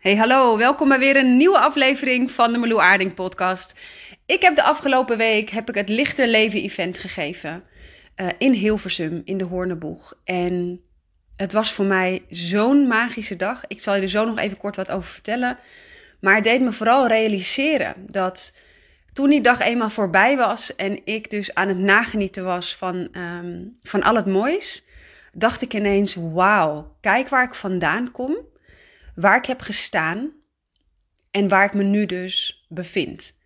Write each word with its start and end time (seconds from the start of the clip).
Hey 0.00 0.16
hallo, 0.16 0.56
welkom 0.56 0.88
bij 0.88 0.98
weer 0.98 1.16
een 1.16 1.36
nieuwe 1.36 1.58
aflevering 1.58 2.30
van 2.30 2.52
de 2.52 2.58
Meloe 2.58 2.80
Aarding 2.80 3.14
podcast. 3.14 3.74
Ik 4.26 4.42
heb 4.42 4.54
de 4.54 4.62
afgelopen 4.62 5.16
week 5.16 5.50
heb 5.50 5.68
ik 5.68 5.74
het 5.74 5.88
Lichter 5.88 6.26
Leven 6.26 6.60
event 6.60 6.98
gegeven 6.98 7.62
uh, 8.16 8.26
in 8.38 8.52
Hilversum 8.52 9.22
in 9.24 9.38
de 9.38 9.44
Hoorneboeg. 9.44 10.14
En 10.24 10.80
het 11.36 11.52
was 11.52 11.72
voor 11.72 11.84
mij 11.84 12.22
zo'n 12.28 12.86
magische 12.86 13.36
dag. 13.36 13.62
Ik 13.66 13.82
zal 13.82 13.94
je 13.94 14.02
er 14.02 14.08
zo 14.08 14.24
nog 14.24 14.38
even 14.38 14.56
kort 14.56 14.76
wat 14.76 14.90
over 14.90 15.10
vertellen. 15.10 15.58
Maar 16.20 16.34
het 16.34 16.44
deed 16.44 16.60
me 16.60 16.72
vooral 16.72 17.06
realiseren 17.06 17.94
dat 18.08 18.52
toen 19.12 19.30
die 19.30 19.40
dag 19.40 19.60
eenmaal 19.60 19.90
voorbij 19.90 20.36
was 20.36 20.76
en 20.76 21.00
ik 21.04 21.30
dus 21.30 21.54
aan 21.54 21.68
het 21.68 21.78
nagenieten 21.78 22.44
was 22.44 22.76
van, 22.76 23.08
um, 23.16 23.76
van 23.82 24.02
al 24.02 24.14
het 24.14 24.26
moois, 24.26 24.84
dacht 25.32 25.62
ik 25.62 25.74
ineens: 25.74 26.14
wauw, 26.14 26.96
kijk 27.00 27.28
waar 27.28 27.44
ik 27.44 27.54
vandaan 27.54 28.10
kom 28.10 28.48
waar 29.20 29.36
ik 29.36 29.46
heb 29.46 29.60
gestaan 29.60 30.30
en 31.30 31.48
waar 31.48 31.64
ik 31.64 31.74
me 31.74 31.82
nu 31.82 32.06
dus 32.06 32.64
bevind. 32.68 33.38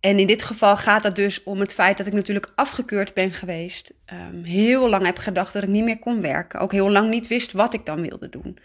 En 0.00 0.18
in 0.18 0.26
dit 0.26 0.42
geval 0.42 0.76
gaat 0.76 1.02
het 1.02 1.16
dus 1.16 1.42
om 1.42 1.60
het 1.60 1.74
feit 1.74 1.96
dat 1.96 2.06
ik 2.06 2.12
natuurlijk 2.12 2.52
afgekeurd 2.54 3.14
ben 3.14 3.30
geweest. 3.30 3.92
Um, 4.12 4.44
heel 4.44 4.88
lang 4.88 5.04
heb 5.04 5.18
gedacht 5.18 5.52
dat 5.52 5.62
ik 5.62 5.68
niet 5.68 5.84
meer 5.84 5.98
kon 5.98 6.20
werken. 6.20 6.60
Ook 6.60 6.72
heel 6.72 6.90
lang 6.90 7.10
niet 7.10 7.28
wist 7.28 7.52
wat 7.52 7.74
ik 7.74 7.86
dan 7.86 8.00
wilde 8.00 8.28
doen. 8.28 8.58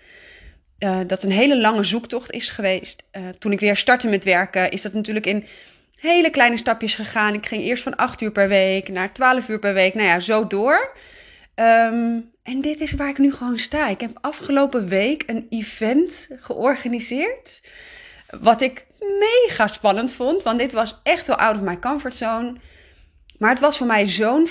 Uh, 0.79 0.99
dat 1.07 1.23
een 1.23 1.31
hele 1.31 1.59
lange 1.59 1.83
zoektocht 1.83 2.31
is 2.31 2.49
geweest. 2.49 3.03
Uh, 3.11 3.29
toen 3.29 3.51
ik 3.51 3.59
weer 3.59 3.75
startte 3.75 4.07
met 4.07 4.23
werken, 4.23 4.71
is 4.71 4.81
dat 4.81 4.93
natuurlijk 4.93 5.25
in 5.25 5.45
hele 5.95 6.29
kleine 6.29 6.57
stapjes 6.57 6.95
gegaan. 6.95 7.33
Ik 7.33 7.45
ging 7.45 7.63
eerst 7.63 7.83
van 7.83 7.95
8 7.95 8.21
uur 8.21 8.31
per 8.31 8.47
week 8.47 8.89
naar 8.89 9.13
12 9.13 9.47
uur 9.47 9.59
per 9.59 9.73
week. 9.73 9.93
Nou 9.93 10.07
ja, 10.07 10.19
zo 10.19 10.47
door. 10.47 10.95
Um, 11.59 12.31
en 12.43 12.61
dit 12.61 12.79
is 12.79 12.91
waar 12.91 13.09
ik 13.09 13.17
nu 13.17 13.33
gewoon 13.33 13.57
sta. 13.57 13.87
Ik 13.87 14.01
heb 14.01 14.17
afgelopen 14.21 14.87
week 14.87 15.23
een 15.25 15.47
event 15.49 16.27
georganiseerd. 16.39 17.61
Wat 18.39 18.61
ik 18.61 18.85
mega 18.99 19.67
spannend 19.67 20.11
vond. 20.11 20.43
Want 20.43 20.59
dit 20.59 20.71
was 20.71 20.99
echt 21.03 21.27
wel 21.27 21.35
out 21.35 21.55
of 21.55 21.61
my 21.61 21.79
comfort 21.79 22.15
zone. 22.15 22.55
Maar 23.37 23.49
het 23.49 23.59
was 23.59 23.77
voor 23.77 23.87
mij 23.87 24.07
zo'n 24.07 24.47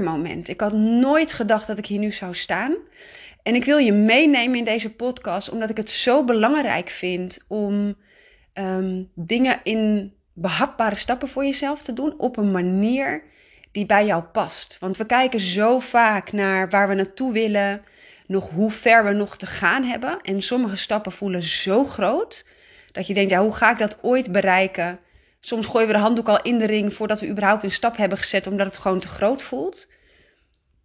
moment. 0.00 0.48
Ik 0.48 0.60
had 0.60 0.72
nooit 0.72 1.32
gedacht 1.32 1.66
dat 1.66 1.78
ik 1.78 1.86
hier 1.86 1.98
nu 1.98 2.10
zou 2.10 2.34
staan. 2.34 2.76
En 3.42 3.54
ik 3.54 3.64
wil 3.64 3.78
je 3.78 3.92
meenemen 3.92 4.58
in 4.58 4.64
deze 4.64 4.94
podcast, 4.94 5.50
omdat 5.50 5.70
ik 5.70 5.76
het 5.76 5.90
zo 5.90 6.24
belangrijk 6.24 6.88
vind 6.88 7.44
om 7.48 7.96
um, 8.54 9.10
dingen 9.14 9.60
in 9.62 10.12
behapbare 10.32 10.94
stappen 10.94 11.28
voor 11.28 11.44
jezelf 11.44 11.82
te 11.82 11.92
doen. 11.92 12.14
Op 12.18 12.36
een 12.36 12.50
manier 12.50 13.22
die 13.72 13.86
bij 13.86 14.06
jou 14.06 14.22
past. 14.22 14.76
Want 14.80 14.96
we 14.96 15.06
kijken 15.06 15.40
zo 15.40 15.78
vaak 15.78 16.32
naar 16.32 16.68
waar 16.68 16.88
we 16.88 16.94
naartoe 16.94 17.32
willen, 17.32 17.84
nog 18.26 18.50
hoe 18.50 18.70
ver 18.70 19.04
we 19.04 19.12
nog 19.12 19.36
te 19.36 19.46
gaan 19.46 19.84
hebben. 19.84 20.20
En 20.20 20.42
sommige 20.42 20.76
stappen 20.76 21.12
voelen 21.12 21.42
zo 21.42 21.84
groot 21.84 22.46
dat 22.92 23.06
je 23.06 23.14
denkt, 23.14 23.30
ja, 23.30 23.40
hoe 23.40 23.54
ga 23.54 23.70
ik 23.70 23.78
dat 23.78 23.98
ooit 24.02 24.32
bereiken? 24.32 25.00
Soms 25.40 25.66
gooien 25.66 25.86
we 25.86 25.92
de 25.92 25.98
handdoek 25.98 26.28
al 26.28 26.42
in 26.42 26.58
de 26.58 26.66
ring 26.66 26.94
voordat 26.94 27.20
we 27.20 27.28
überhaupt 27.28 27.62
een 27.62 27.70
stap 27.70 27.96
hebben 27.96 28.18
gezet, 28.18 28.46
omdat 28.46 28.66
het 28.66 28.76
gewoon 28.76 29.00
te 29.00 29.08
groot 29.08 29.42
voelt. 29.42 29.88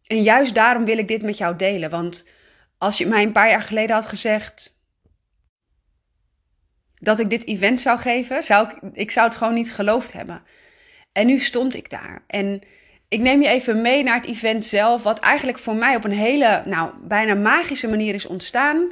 En 0.07 0.21
juist 0.21 0.55
daarom 0.55 0.85
wil 0.85 0.97
ik 0.97 1.07
dit 1.07 1.21
met 1.21 1.37
jou 1.37 1.55
delen. 1.55 1.89
Want 1.89 2.25
als 2.77 2.97
je 2.97 3.07
mij 3.07 3.23
een 3.23 3.31
paar 3.31 3.49
jaar 3.49 3.61
geleden 3.61 3.95
had 3.95 4.05
gezegd 4.05 4.81
dat 6.99 7.19
ik 7.19 7.29
dit 7.29 7.45
event 7.45 7.81
zou 7.81 7.99
geven, 7.99 8.43
zou 8.43 8.67
ik, 8.67 8.77
ik 8.93 9.11
zou 9.11 9.27
het 9.27 9.37
gewoon 9.37 9.53
niet 9.53 9.73
geloofd 9.73 10.13
hebben. 10.13 10.43
En 11.13 11.27
nu 11.27 11.39
stond 11.39 11.75
ik 11.75 11.89
daar. 11.89 12.23
En 12.27 12.61
ik 13.07 13.19
neem 13.19 13.41
je 13.41 13.47
even 13.47 13.81
mee 13.81 14.03
naar 14.03 14.15
het 14.15 14.25
event 14.25 14.65
zelf, 14.65 15.03
wat 15.03 15.19
eigenlijk 15.19 15.57
voor 15.57 15.75
mij 15.75 15.95
op 15.95 16.03
een 16.03 16.11
hele, 16.11 16.61
nou, 16.65 16.91
bijna 17.01 17.33
magische 17.33 17.87
manier 17.87 18.13
is 18.13 18.25
ontstaan. 18.25 18.91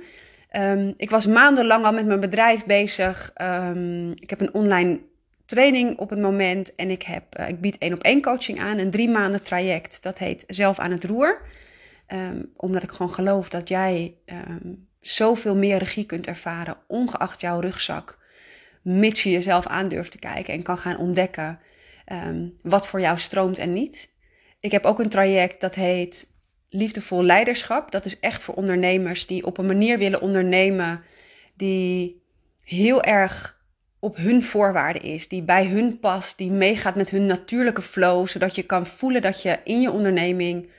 Um, 0.55 0.93
ik 0.97 1.09
was 1.09 1.25
maandenlang 1.25 1.85
al 1.85 1.93
met 1.93 2.05
mijn 2.05 2.19
bedrijf 2.19 2.65
bezig. 2.65 3.31
Um, 3.41 4.11
ik 4.11 4.29
heb 4.29 4.41
een 4.41 4.53
online 4.53 4.99
training 5.45 5.97
op 5.97 6.09
het 6.09 6.19
moment 6.19 6.75
en 6.75 6.89
ik, 6.89 7.03
heb, 7.03 7.39
uh, 7.39 7.49
ik 7.49 7.61
bied 7.61 7.77
één 7.77 7.93
op 7.93 8.03
één 8.03 8.21
coaching 8.21 8.59
aan, 8.59 8.77
een 8.77 8.91
drie 8.91 9.09
maanden 9.09 9.43
traject. 9.43 9.97
Dat 10.01 10.17
heet 10.17 10.43
Zelf 10.47 10.79
aan 10.79 10.91
het 10.91 11.03
Roer. 11.03 11.41
Um, 12.07 12.51
omdat 12.55 12.83
ik 12.83 12.91
gewoon 12.91 13.13
geloof 13.13 13.49
dat 13.49 13.69
jij 13.69 14.13
zoveel 14.99 15.55
meer 15.55 15.77
regie 15.77 16.05
kunt 16.05 16.27
ervaren, 16.27 16.77
ongeacht 16.87 17.41
jouw 17.41 17.59
rugzak. 17.59 18.17
Mits 18.81 19.23
je 19.23 19.31
jezelf 19.31 19.67
aan 19.67 19.87
durft 19.87 20.11
te 20.11 20.19
kijken 20.19 20.53
en 20.53 20.63
kan 20.63 20.77
gaan 20.77 20.97
ontdekken 20.97 21.59
um, 22.11 22.57
wat 22.61 22.87
voor 22.87 23.01
jou 23.01 23.19
stroomt 23.19 23.57
en 23.57 23.73
niet. 23.73 24.11
Ik 24.59 24.71
heb 24.71 24.85
ook 24.85 24.99
een 24.99 25.09
traject 25.09 25.61
dat 25.61 25.75
heet 25.75 26.27
Liefdevol 26.69 27.23
Leiderschap. 27.23 27.91
Dat 27.91 28.05
is 28.05 28.19
echt 28.19 28.41
voor 28.41 28.53
ondernemers 28.53 29.27
die 29.27 29.45
op 29.45 29.57
een 29.57 29.65
manier 29.65 29.97
willen 29.97 30.21
ondernemen 30.21 31.03
die 31.53 32.21
heel 32.63 33.03
erg 33.03 33.59
op 33.99 34.15
hun 34.15 34.43
voorwaarden 34.43 35.01
is, 35.01 35.27
die 35.27 35.41
bij 35.41 35.65
hun 35.65 35.99
past, 35.99 36.37
die 36.37 36.51
meegaat 36.51 36.95
met 36.95 37.09
hun 37.09 37.25
natuurlijke 37.25 37.81
flow, 37.81 38.27
zodat 38.27 38.55
je 38.55 38.63
kan 38.63 38.85
voelen 38.85 39.21
dat 39.21 39.41
je 39.41 39.59
in 39.63 39.81
je 39.81 39.91
onderneming 39.91 40.69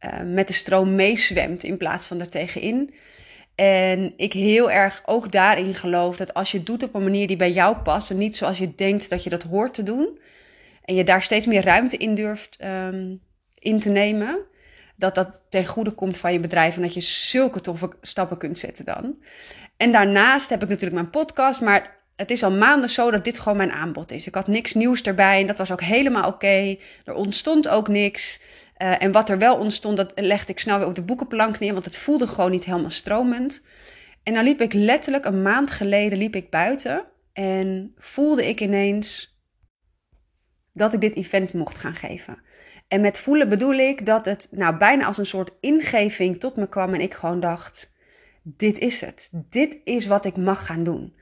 uh, 0.00 0.10
met 0.24 0.46
de 0.46 0.52
stroom 0.52 0.94
meezwemt 0.94 1.64
in 1.64 1.76
plaats 1.76 2.06
van 2.06 2.20
er 2.20 2.28
tegenin. 2.28 2.94
En 3.54 4.12
ik 4.16 4.32
heel 4.32 4.70
erg 4.70 5.02
ook 5.06 5.32
daarin 5.32 5.74
geloof 5.74 6.16
dat 6.16 6.34
als 6.34 6.50
je 6.50 6.62
doet 6.62 6.82
op 6.82 6.94
een 6.94 7.02
manier 7.02 7.26
die 7.26 7.36
bij 7.36 7.52
jou 7.52 7.76
past 7.76 8.10
en 8.10 8.18
niet 8.18 8.36
zoals 8.36 8.58
je 8.58 8.74
denkt 8.74 9.10
dat 9.10 9.24
je 9.24 9.30
dat 9.30 9.42
hoort 9.42 9.74
te 9.74 9.82
doen, 9.82 10.18
en 10.84 10.94
je 10.94 11.04
daar 11.04 11.22
steeds 11.22 11.46
meer 11.46 11.64
ruimte 11.64 11.96
in 11.96 12.14
durft 12.14 12.58
um, 12.64 13.20
in 13.58 13.80
te 13.80 13.88
nemen, 13.88 14.38
dat 14.96 15.14
dat 15.14 15.30
ten 15.48 15.66
goede 15.66 15.90
komt 15.90 16.16
van 16.16 16.32
je 16.32 16.40
bedrijf 16.40 16.76
en 16.76 16.82
dat 16.82 16.94
je 16.94 17.00
zulke 17.00 17.60
toffe 17.60 17.90
stappen 18.02 18.38
kunt 18.38 18.58
zetten 18.58 18.84
dan. 18.84 19.16
En 19.76 19.92
daarnaast 19.92 20.48
heb 20.48 20.62
ik 20.62 20.68
natuurlijk 20.68 21.00
mijn 21.00 21.10
podcast, 21.10 21.60
maar 21.60 21.96
het 22.16 22.30
is 22.30 22.42
al 22.42 22.50
maanden 22.50 22.90
zo 22.90 23.10
dat 23.10 23.24
dit 23.24 23.38
gewoon 23.38 23.56
mijn 23.56 23.72
aanbod 23.72 24.12
is. 24.12 24.26
Ik 24.26 24.34
had 24.34 24.46
niks 24.46 24.74
nieuws 24.74 25.02
erbij 25.02 25.40
en 25.40 25.46
dat 25.46 25.58
was 25.58 25.72
ook 25.72 25.80
helemaal 25.80 26.28
oké. 26.28 26.76
Er 27.04 27.14
ontstond 27.14 27.68
ook 27.68 27.88
niks. 27.88 28.40
Uh, 28.78 29.02
en 29.02 29.12
wat 29.12 29.30
er 29.30 29.38
wel 29.38 29.56
ontstond, 29.56 29.96
dat 29.96 30.12
legde 30.14 30.52
ik 30.52 30.58
snel 30.58 30.78
weer 30.78 30.86
op 30.86 30.94
de 30.94 31.02
boekenplank 31.02 31.58
neer, 31.58 31.72
want 31.72 31.84
het 31.84 31.96
voelde 31.96 32.26
gewoon 32.26 32.50
niet 32.50 32.64
helemaal 32.64 32.90
stromend. 32.90 33.66
En 34.22 34.34
dan 34.34 34.44
liep 34.44 34.60
ik 34.60 34.72
letterlijk 34.72 35.24
een 35.24 35.42
maand 35.42 35.70
geleden 35.70 36.18
liep 36.18 36.36
ik 36.36 36.50
buiten 36.50 37.04
en 37.32 37.94
voelde 37.98 38.48
ik 38.48 38.60
ineens 38.60 39.33
dat 40.74 40.92
ik 40.92 41.00
dit 41.00 41.14
event 41.16 41.52
mocht 41.52 41.78
gaan 41.78 41.94
geven. 41.94 42.38
En 42.88 43.00
met 43.00 43.18
voelen 43.18 43.48
bedoel 43.48 43.74
ik 43.74 44.06
dat 44.06 44.24
het 44.24 44.48
nou 44.50 44.76
bijna 44.76 45.06
als 45.06 45.18
een 45.18 45.26
soort 45.26 45.50
ingeving 45.60 46.40
tot 46.40 46.56
me 46.56 46.68
kwam 46.68 46.94
en 46.94 47.00
ik 47.00 47.14
gewoon 47.14 47.40
dacht: 47.40 47.92
dit 48.42 48.78
is 48.78 49.00
het. 49.00 49.28
Dit 49.32 49.76
is 49.84 50.06
wat 50.06 50.24
ik 50.24 50.36
mag 50.36 50.66
gaan 50.66 50.84
doen. 50.84 51.14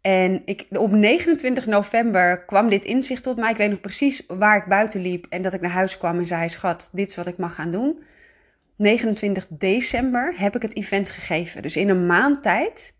En 0.00 0.42
ik, 0.44 0.66
op 0.70 0.90
29 0.90 1.66
november 1.66 2.44
kwam 2.44 2.68
dit 2.68 2.84
inzicht 2.84 3.22
tot 3.22 3.36
mij. 3.36 3.50
Ik 3.50 3.56
weet 3.56 3.70
nog 3.70 3.80
precies 3.80 4.24
waar 4.26 4.56
ik 4.56 4.64
buiten 4.64 5.00
liep 5.00 5.26
en 5.28 5.42
dat 5.42 5.52
ik 5.52 5.60
naar 5.60 5.70
huis 5.70 5.98
kwam 5.98 6.18
en 6.18 6.26
zei: 6.26 6.48
Schat, 6.48 6.88
dit 6.92 7.08
is 7.08 7.16
wat 7.16 7.26
ik 7.26 7.36
mag 7.36 7.54
gaan 7.54 7.70
doen. 7.70 8.02
29 8.76 9.46
december 9.48 10.34
heb 10.36 10.56
ik 10.56 10.62
het 10.62 10.76
event 10.76 11.10
gegeven. 11.10 11.62
Dus 11.62 11.76
in 11.76 11.88
een 11.88 12.06
maand 12.06 12.42
tijd 12.42 12.94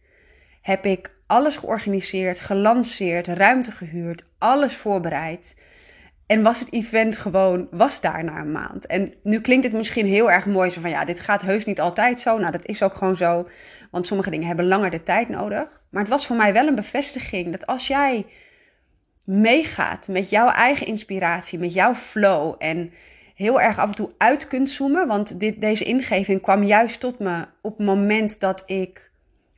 heb 0.63 0.85
ik 0.85 1.11
alles 1.27 1.57
georganiseerd, 1.57 2.41
gelanceerd, 2.41 3.27
ruimte 3.27 3.73
gehuurd, 3.73 4.25
alles 4.39 4.77
voorbereid. 4.77 5.55
En 6.27 6.43
was 6.43 6.61
het 6.61 6.73
event 6.73 7.17
gewoon, 7.17 7.69
was 7.71 8.01
daar 8.01 8.25
na 8.25 8.39
een 8.39 8.53
maand. 8.53 8.87
En 8.87 9.15
nu 9.23 9.41
klinkt 9.41 9.65
het 9.65 9.73
misschien 9.73 10.07
heel 10.07 10.31
erg 10.31 10.47
mooi, 10.47 10.71
zo 10.71 10.81
van 10.81 10.91
ja, 10.91 11.05
dit 11.05 11.21
gaat 11.21 11.43
heus 11.43 11.65
niet 11.65 11.81
altijd 11.81 12.21
zo. 12.21 12.39
Nou, 12.39 12.53
dat 12.53 12.67
is 12.67 12.83
ook 12.83 12.95
gewoon 12.95 13.17
zo, 13.17 13.49
want 13.91 14.07
sommige 14.07 14.31
dingen 14.31 14.47
hebben 14.47 14.67
langer 14.67 14.91
de 14.91 15.03
tijd 15.03 15.29
nodig. 15.29 15.83
Maar 15.91 16.01
het 16.01 16.11
was 16.11 16.27
voor 16.27 16.37
mij 16.37 16.53
wel 16.53 16.67
een 16.67 16.75
bevestiging 16.75 17.51
dat 17.51 17.67
als 17.67 17.87
jij 17.87 18.27
meegaat 19.25 20.09
met 20.09 20.31
jouw 20.31 20.49
eigen 20.49 20.87
inspiratie, 20.87 21.59
met 21.59 21.75
jouw 21.75 21.95
flow 21.95 22.55
en 22.59 22.93
heel 23.35 23.61
erg 23.61 23.79
af 23.79 23.89
en 23.89 23.95
toe 23.95 24.11
uit 24.19 24.49
kunt 24.49 24.69
zoomen. 24.69 25.07
Want 25.07 25.41
dit, 25.41 25.61
deze 25.61 25.85
ingeving 25.85 26.41
kwam 26.41 26.63
juist 26.63 27.01
tot 27.01 27.19
me 27.19 27.47
op 27.63 27.79
het 27.79 27.87
moment 27.87 28.41
dat 28.41 28.63
ik 28.67 29.11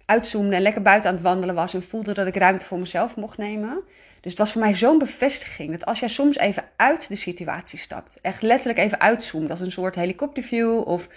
uitzoomde 0.06 0.56
en 0.56 0.62
lekker 0.62 0.83
buiten 0.83 1.09
aan 1.09 1.15
het 1.15 1.25
wandelen 1.25 1.54
was 1.54 1.74
en 1.74 1.83
voelde 1.83 2.15
dat 2.15 2.27
ik 2.27 2.36
ruimte 2.36 2.66
voor 2.66 2.78
mezelf 2.78 3.16
mocht 3.16 3.39
nemen. 3.39 3.83
Dus 4.26 4.34
het 4.34 4.44
was 4.44 4.52
voor 4.54 4.62
mij 4.62 4.74
zo'n 4.74 4.98
bevestiging 4.98 5.70
dat 5.70 5.84
als 5.84 6.00
jij 6.00 6.08
soms 6.08 6.36
even 6.36 6.64
uit 6.76 7.08
de 7.08 7.16
situatie 7.16 7.78
stapt, 7.78 8.20
echt 8.20 8.42
letterlijk 8.42 8.78
even 8.78 9.00
uitzoomt, 9.00 9.50
als 9.50 9.60
een 9.60 9.72
soort 9.72 9.94
helikopterview 9.94 10.86
of 10.86 11.08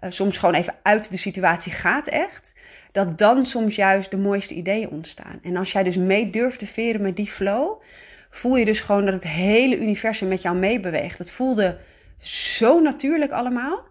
uh, 0.00 0.10
soms 0.10 0.38
gewoon 0.38 0.54
even 0.54 0.74
uit 0.82 1.10
de 1.10 1.16
situatie 1.16 1.72
gaat 1.72 2.06
echt, 2.06 2.54
dat 2.92 3.18
dan 3.18 3.46
soms 3.46 3.76
juist 3.76 4.10
de 4.10 4.16
mooiste 4.16 4.54
ideeën 4.54 4.88
ontstaan. 4.88 5.38
En 5.42 5.56
als 5.56 5.72
jij 5.72 5.82
dus 5.82 5.96
mee 5.96 6.30
durft 6.30 6.58
te 6.58 6.66
veren 6.66 7.02
met 7.02 7.16
die 7.16 7.26
flow, 7.26 7.82
voel 8.30 8.56
je 8.56 8.64
dus 8.64 8.80
gewoon 8.80 9.04
dat 9.04 9.14
het 9.14 9.28
hele 9.28 9.78
universum 9.78 10.28
met 10.28 10.42
jou 10.42 10.56
meebeweegt. 10.56 11.18
Het 11.18 11.30
voelde 11.30 11.78
zo 12.20 12.80
natuurlijk 12.80 13.32
allemaal. 13.32 13.82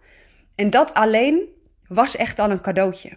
En 0.56 0.70
dat 0.70 0.94
alleen 0.94 1.40
was 1.88 2.16
echt 2.16 2.40
al 2.40 2.52
een 2.52 2.62
cadeautje. 2.62 3.10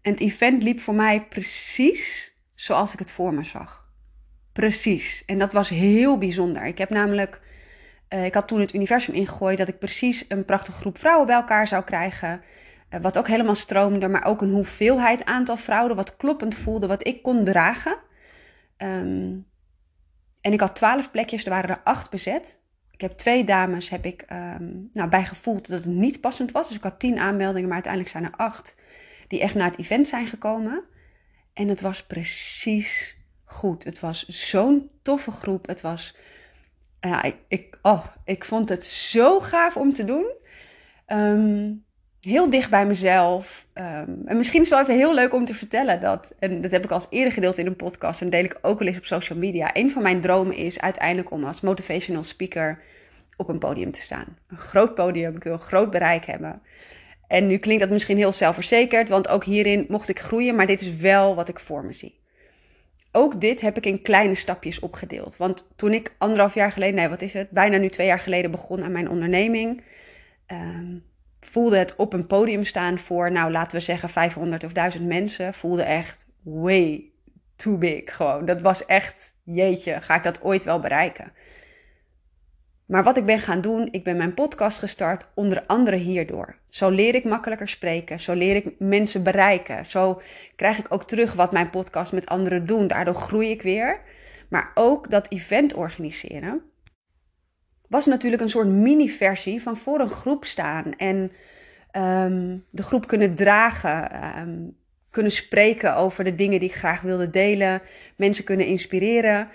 En 0.00 0.10
het 0.10 0.20
event 0.20 0.62
liep 0.62 0.80
voor 0.80 0.94
mij 0.94 1.26
precies 1.28 2.31
zoals 2.62 2.92
ik 2.92 2.98
het 2.98 3.12
voor 3.12 3.34
me 3.34 3.44
zag. 3.44 3.90
Precies. 4.52 5.22
En 5.26 5.38
dat 5.38 5.52
was 5.52 5.68
heel 5.68 6.18
bijzonder. 6.18 6.64
Ik 6.64 6.78
heb 6.78 6.90
namelijk, 6.90 7.40
uh, 8.08 8.24
ik 8.24 8.34
had 8.34 8.48
toen 8.48 8.60
het 8.60 8.74
universum 8.74 9.14
ingegooid 9.14 9.58
dat 9.58 9.68
ik 9.68 9.78
precies 9.78 10.24
een 10.28 10.44
prachtige 10.44 10.80
groep 10.80 10.98
vrouwen 10.98 11.26
bij 11.26 11.36
elkaar 11.36 11.66
zou 11.66 11.84
krijgen. 11.84 12.42
wat 13.00 13.18
ook 13.18 13.28
helemaal 13.28 13.54
stroomde, 13.54 14.08
maar 14.08 14.24
ook 14.24 14.42
een 14.42 14.50
hoeveelheid 14.50 15.24
aantal 15.24 15.56
vrouwen, 15.56 15.96
wat 15.96 16.16
kloppend 16.16 16.54
voelde, 16.54 16.86
wat 16.86 17.06
ik 17.06 17.22
kon 17.22 17.44
dragen. 17.44 17.96
Ehm, 18.76 19.36
en 20.40 20.52
ik 20.52 20.60
had 20.60 20.76
twaalf 20.76 21.10
plekjes, 21.10 21.44
er 21.44 21.50
waren 21.50 21.70
er 21.70 21.80
acht 21.84 22.10
bezet. 22.10 22.60
Ik 22.90 23.00
heb 23.00 23.12
twee 23.12 23.44
dames, 23.44 23.88
heb 23.88 24.04
ik 24.04 24.24
um, 24.32 24.90
nou, 24.92 25.08
bij 25.08 25.24
gevoeld 25.24 25.68
dat 25.68 25.84
het 25.84 25.94
niet 25.94 26.20
passend 26.20 26.52
was. 26.52 26.68
Dus 26.68 26.76
ik 26.76 26.82
had 26.82 26.98
tien 26.98 27.18
aanmeldingen, 27.18 27.68
maar 27.68 27.82
uiteindelijk 27.82 28.12
zijn 28.12 28.24
er 28.24 28.36
acht 28.36 28.76
die 29.28 29.40
echt 29.40 29.54
naar 29.54 29.70
het 29.70 29.78
event 29.78 30.06
zijn 30.06 30.26
gekomen. 30.26 30.84
En 31.52 31.68
het 31.68 31.80
was 31.80 32.06
precies 32.06 33.16
goed. 33.44 33.84
Het 33.84 34.00
was 34.00 34.26
zo'n 34.26 34.90
toffe 35.02 35.30
groep. 35.30 35.66
Het 35.66 35.80
was, 35.80 36.16
ja, 37.00 37.32
ik, 37.48 37.78
oh, 37.82 38.06
ik 38.24 38.44
vond 38.44 38.68
het 38.68 38.86
zo 38.86 39.40
gaaf 39.40 39.76
om 39.76 39.94
te 39.94 40.04
doen. 40.04 40.26
Um, 41.06 41.84
heel 42.20 42.50
dicht 42.50 42.70
bij 42.70 42.86
mezelf. 42.86 43.66
Ehm, 43.72 44.10
en 44.24 44.36
misschien 44.36 44.62
is 44.62 44.70
het 44.70 44.78
wel 44.78 44.88
even 44.88 45.04
heel 45.04 45.14
leuk 45.14 45.34
om 45.34 45.44
te 45.44 45.54
vertellen 45.54 46.00
dat, 46.00 46.34
en 46.38 46.60
dat 46.60 46.70
heb 46.70 46.84
ik 46.84 46.90
als 46.90 47.06
eerder 47.10 47.32
gedeeld 47.32 47.58
in 47.58 47.66
een 47.66 47.76
podcast 47.76 48.20
en 48.20 48.30
deel 48.30 48.44
ik 48.44 48.58
ook 48.62 48.78
wel 48.78 48.88
eens 48.88 48.96
op 48.96 49.04
social 49.04 49.38
media. 49.38 49.70
Een 49.72 49.90
van 49.90 50.02
mijn 50.02 50.20
dromen 50.20 50.56
is 50.56 50.80
uiteindelijk 50.80 51.30
om 51.30 51.44
als 51.44 51.60
motivational 51.60 52.22
speaker 52.22 52.82
op 53.36 53.48
een 53.48 53.58
podium 53.58 53.92
te 53.92 54.00
staan. 54.00 54.36
Een 54.48 54.56
groot 54.56 54.94
podium, 54.94 55.36
ik 55.36 55.44
wil 55.44 55.58
groot 55.58 55.90
bereik 55.90 56.24
hebben. 56.24 56.62
En 57.32 57.46
nu 57.46 57.58
klinkt 57.58 57.82
dat 57.82 57.90
misschien 57.90 58.16
heel 58.16 58.32
zelfverzekerd, 58.32 59.08
want 59.08 59.28
ook 59.28 59.44
hierin 59.44 59.84
mocht 59.88 60.08
ik 60.08 60.20
groeien, 60.20 60.54
maar 60.54 60.66
dit 60.66 60.80
is 60.80 60.94
wel 60.96 61.34
wat 61.34 61.48
ik 61.48 61.60
voor 61.60 61.84
me 61.84 61.92
zie. 61.92 62.20
Ook 63.12 63.40
dit 63.40 63.60
heb 63.60 63.76
ik 63.76 63.86
in 63.86 64.02
kleine 64.02 64.34
stapjes 64.34 64.80
opgedeeld. 64.80 65.36
Want 65.36 65.68
toen 65.76 65.92
ik 65.92 66.14
anderhalf 66.18 66.54
jaar 66.54 66.72
geleden, 66.72 66.94
nee 66.94 67.08
wat 67.08 67.22
is 67.22 67.32
het, 67.32 67.50
bijna 67.50 67.76
nu 67.76 67.88
twee 67.88 68.06
jaar 68.06 68.18
geleden 68.18 68.50
begon 68.50 68.82
aan 68.82 68.92
mijn 68.92 69.08
onderneming, 69.08 69.82
ehm, 70.46 70.96
voelde 71.40 71.76
het 71.78 71.96
op 71.96 72.12
een 72.12 72.26
podium 72.26 72.64
staan 72.64 72.98
voor, 72.98 73.32
nou 73.32 73.50
laten 73.50 73.76
we 73.76 73.84
zeggen 73.84 74.08
500 74.08 74.64
of 74.64 74.72
1000 74.72 75.06
mensen, 75.06 75.54
voelde 75.54 75.82
echt 75.82 76.26
way 76.42 77.10
too 77.56 77.76
big 77.76 78.16
gewoon. 78.16 78.44
Dat 78.44 78.60
was 78.60 78.86
echt, 78.86 79.34
jeetje, 79.42 80.00
ga 80.00 80.14
ik 80.14 80.22
dat 80.22 80.42
ooit 80.42 80.64
wel 80.64 80.80
bereiken? 80.80 81.32
Maar 82.86 83.04
wat 83.04 83.16
ik 83.16 83.26
ben 83.26 83.40
gaan 83.40 83.60
doen, 83.60 83.88
ik 83.90 84.04
ben 84.04 84.16
mijn 84.16 84.34
podcast 84.34 84.78
gestart, 84.78 85.26
onder 85.34 85.64
andere 85.66 85.96
hierdoor. 85.96 86.56
Zo 86.68 86.90
leer 86.90 87.14
ik 87.14 87.24
makkelijker 87.24 87.68
spreken, 87.68 88.20
zo 88.20 88.32
leer 88.32 88.56
ik 88.56 88.74
mensen 88.78 89.22
bereiken. 89.22 89.86
Zo 89.86 90.20
krijg 90.56 90.78
ik 90.78 90.86
ook 90.88 91.04
terug 91.04 91.32
wat 91.32 91.52
mijn 91.52 91.70
podcast 91.70 92.12
met 92.12 92.26
anderen 92.26 92.66
doen. 92.66 92.86
Daardoor 92.86 93.14
groei 93.14 93.50
ik 93.50 93.62
weer. 93.62 94.00
Maar 94.48 94.70
ook 94.74 95.10
dat 95.10 95.30
event 95.30 95.74
organiseren 95.74 96.62
was 97.92 98.06
natuurlijk 98.06 98.42
een 98.42 98.48
soort 98.48 98.68
mini-versie 98.68 99.62
van 99.62 99.76
voor 99.76 100.00
een 100.00 100.10
groep 100.10 100.44
staan 100.44 100.96
en 100.96 101.32
ehm, 101.90 102.58
de 102.70 102.82
groep 102.82 103.06
kunnen 103.06 103.34
dragen, 103.34 104.10
ehm, 104.10 104.58
kunnen 105.10 105.32
spreken 105.32 105.96
over 105.96 106.24
de 106.24 106.34
dingen 106.34 106.60
die 106.60 106.68
ik 106.68 106.74
graag 106.74 107.00
wilde 107.00 107.30
delen, 107.30 107.82
mensen 108.16 108.44
kunnen 108.44 108.66
inspireren. 108.66 109.48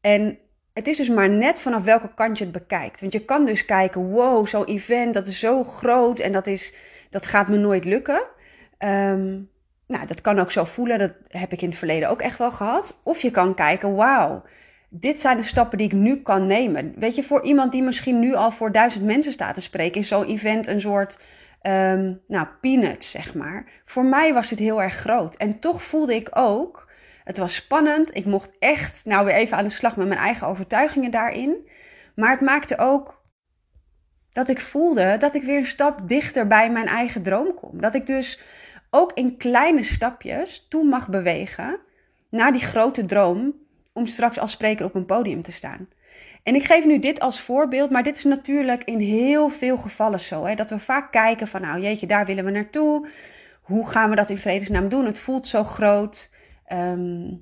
En 0.00 0.38
het 0.76 0.86
is 0.86 0.96
dus 0.96 1.08
maar 1.08 1.28
net 1.28 1.60
vanaf 1.60 1.84
welke 1.84 2.14
kant 2.14 2.38
je 2.38 2.44
het 2.44 2.52
bekijkt. 2.52 3.00
Want 3.00 3.12
je 3.12 3.24
kan 3.24 3.44
dus 3.44 3.64
kijken, 3.64 4.10
wow, 4.10 4.46
zo'n 4.46 4.64
event, 4.64 5.14
dat 5.14 5.26
is 5.26 5.38
zo 5.38 5.64
groot 5.64 6.18
en 6.18 6.32
dat, 6.32 6.46
is, 6.46 6.74
dat 7.10 7.26
gaat 7.26 7.48
me 7.48 7.56
nooit 7.56 7.84
lukken. 7.84 8.22
Ehm, 8.78 9.38
nou, 9.86 10.06
dat 10.06 10.20
kan 10.20 10.38
ook 10.38 10.52
zo 10.52 10.64
voelen, 10.64 10.98
dat 10.98 11.12
heb 11.28 11.52
ik 11.52 11.62
in 11.62 11.68
het 11.68 11.78
verleden 11.78 12.08
ook 12.08 12.20
echt 12.20 12.38
wel 12.38 12.50
gehad. 12.50 13.00
Of 13.02 13.20
je 13.20 13.30
kan 13.30 13.54
kijken, 13.54 13.94
wauw, 13.94 14.42
dit 14.88 15.20
zijn 15.20 15.36
de 15.36 15.42
stappen 15.42 15.78
die 15.78 15.86
ik 15.86 15.92
nu 15.92 16.22
kan 16.22 16.46
nemen. 16.46 16.94
Weet 16.96 17.14
je, 17.14 17.22
voor 17.22 17.42
iemand 17.44 17.72
die 17.72 17.82
misschien 17.82 18.18
nu 18.18 18.34
al 18.34 18.50
voor 18.50 18.72
duizend 18.72 19.04
mensen 19.04 19.32
staat 19.32 19.54
te 19.54 19.60
spreken, 19.60 20.00
is 20.00 20.08
zo'n 20.08 20.26
event 20.26 20.66
een 20.66 20.80
soort, 20.80 21.18
um, 21.62 22.20
nou, 22.26 22.46
peanuts, 22.60 23.10
zeg 23.10 23.34
maar. 23.34 23.66
Voor 23.84 24.04
mij 24.04 24.34
was 24.34 24.50
het 24.50 24.58
heel 24.58 24.82
erg 24.82 24.94
groot. 24.94 25.36
En 25.36 25.58
toch 25.58 25.82
voelde 25.82 26.14
ik 26.14 26.28
ook, 26.32 26.85
het 27.26 27.38
was 27.38 27.54
spannend. 27.54 28.16
Ik 28.16 28.24
mocht 28.24 28.52
echt, 28.58 29.04
nou, 29.04 29.24
weer 29.24 29.34
even 29.34 29.56
aan 29.56 29.64
de 29.64 29.70
slag 29.70 29.96
met 29.96 30.08
mijn 30.08 30.20
eigen 30.20 30.46
overtuigingen 30.46 31.10
daarin. 31.10 31.68
Maar 32.14 32.30
het 32.30 32.40
maakte 32.40 32.78
ook 32.78 33.24
dat 34.32 34.48
ik 34.48 34.58
voelde 34.58 35.16
dat 35.18 35.34
ik 35.34 35.42
weer 35.42 35.58
een 35.58 35.66
stap 35.66 36.08
dichter 36.08 36.46
bij 36.46 36.70
mijn 36.70 36.86
eigen 36.86 37.22
droom 37.22 37.54
kom. 37.54 37.80
Dat 37.80 37.94
ik 37.94 38.06
dus 38.06 38.40
ook 38.90 39.12
in 39.12 39.36
kleine 39.36 39.82
stapjes 39.82 40.66
toe 40.68 40.84
mag 40.84 41.08
bewegen 41.08 41.78
naar 42.30 42.52
die 42.52 42.64
grote 42.64 43.06
droom 43.06 43.54
om 43.92 44.06
straks 44.06 44.38
als 44.38 44.50
spreker 44.50 44.84
op 44.84 44.94
een 44.94 45.06
podium 45.06 45.42
te 45.42 45.52
staan. 45.52 45.88
En 46.42 46.54
ik 46.54 46.64
geef 46.64 46.84
nu 46.84 46.98
dit 46.98 47.20
als 47.20 47.40
voorbeeld, 47.40 47.90
maar 47.90 48.02
dit 48.02 48.16
is 48.16 48.24
natuurlijk 48.24 48.84
in 48.84 48.98
heel 48.98 49.48
veel 49.48 49.76
gevallen 49.76 50.20
zo. 50.20 50.44
Hè, 50.44 50.54
dat 50.54 50.70
we 50.70 50.78
vaak 50.78 51.12
kijken 51.12 51.48
van, 51.48 51.60
nou 51.60 51.80
jeetje, 51.80 52.06
daar 52.06 52.26
willen 52.26 52.44
we 52.44 52.50
naartoe. 52.50 53.08
Hoe 53.62 53.88
gaan 53.88 54.10
we 54.10 54.16
dat 54.16 54.30
in 54.30 54.38
vredesnaam 54.38 54.88
doen? 54.88 55.04
Het 55.04 55.18
voelt 55.18 55.48
zo 55.48 55.64
groot. 55.64 56.30
Ehm, 56.66 57.34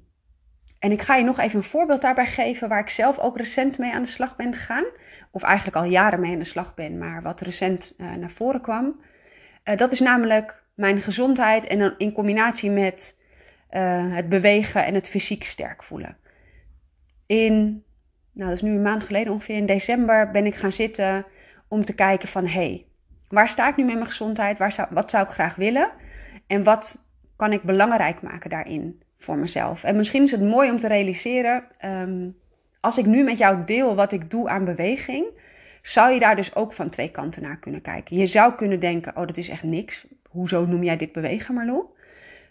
en 0.79 0.93
ik 0.93 1.03
ga 1.03 1.17
je 1.17 1.25
nog 1.25 1.39
even 1.39 1.57
een 1.57 1.65
voorbeeld 1.65 2.01
daarbij 2.01 2.27
geven 2.27 2.69
waar 2.69 2.81
ik 2.81 2.89
zelf 2.89 3.19
ook 3.19 3.37
recent 3.37 3.79
mee 3.79 3.93
aan 3.93 4.03
de 4.03 4.09
slag 4.09 4.37
ben 4.37 4.55
gegaan. 4.55 4.85
Of 5.31 5.43
eigenlijk 5.43 5.77
al 5.77 5.85
jaren 5.85 6.21
mee 6.21 6.33
aan 6.33 6.39
de 6.39 6.45
slag 6.45 6.75
ben, 6.75 6.99
maar 6.99 7.23
wat 7.23 7.41
recent 7.41 7.95
uh, 7.99 8.15
naar 8.15 8.31
voren 8.31 8.61
kwam. 8.61 9.01
Uh, 9.65 9.77
dat 9.77 9.93
is 9.93 10.01
namelijk 10.01 10.63
mijn 10.75 11.01
gezondheid 11.01 11.67
en 11.67 11.79
dan 11.79 11.95
in 11.99 12.13
combinatie 12.13 12.71
met 12.71 13.19
uh, 13.71 14.15
het 14.15 14.29
bewegen 14.29 14.85
en 14.85 14.95
het 14.95 15.09
fysiek 15.09 15.45
sterk 15.45 15.83
voelen 15.83 16.17
in, 17.27 17.85
nou 18.33 18.49
dat 18.49 18.57
is 18.57 18.63
nu 18.63 18.75
een 18.75 18.83
maand 18.83 19.05
geleden 19.05 19.33
ongeveer, 19.33 19.57
in 19.57 19.67
december 19.67 20.31
ben 20.31 20.47
ik 20.47 20.55
gaan 20.55 20.73
zitten 20.73 21.27
om 21.69 21.85
te 21.85 21.95
kijken 21.95 22.29
van, 22.29 22.47
hey, 22.47 22.87
waar 23.29 23.49
sta 23.49 23.69
ik 23.69 23.77
nu 23.77 23.85
met 23.85 23.95
mijn 23.95 24.07
gezondheid? 24.07 24.59
Waar 24.59 24.89
wat 24.91 25.11
zou 25.11 25.25
ik 25.27 25.33
graag 25.33 25.55
willen? 25.55 25.91
En 26.47 26.63
wat 26.63 27.13
kan 27.37 27.53
ik 27.53 27.63
belangrijk 27.63 28.23
maken 28.23 28.51
daarin 28.51 29.03
voor 29.25 29.37
mezelf? 29.37 29.85
En 29.85 29.97
misschien 29.97 30.23
is 30.23 30.31
het 30.31 30.43
mooi 30.43 30.71
om 30.71 30.79
te 30.79 30.89
realiseren, 30.89 31.65
ehm, 31.79 32.29
als 32.81 32.99
ik 32.99 33.07
nu 33.07 33.23
met 33.23 33.39
jou 33.39 33.65
deel 33.65 33.95
wat 33.95 34.13
ik 34.13 34.31
doe 34.31 34.49
aan 34.49 34.65
beweging, 34.65 35.27
zou 35.83 36.13
je 36.13 36.21
daar 36.21 36.37
dus 36.37 36.55
ook 36.55 36.73
van 36.73 36.91
twee 36.91 37.11
kanten 37.11 37.43
naar 37.43 37.59
kunnen 37.59 37.83
kijken. 37.83 38.17
Je 38.17 38.27
zou 38.27 38.55
kunnen 38.55 38.81
denken, 38.81 39.17
oh 39.17 39.27
dat 39.27 39.37
is 39.37 39.49
echt 39.49 39.63
niks. 39.63 40.07
Hoezo 40.29 40.67
noem 40.67 40.83
jij 40.83 40.97
dit 40.97 41.13
bewegen, 41.13 41.55
Marlo? 41.55 41.95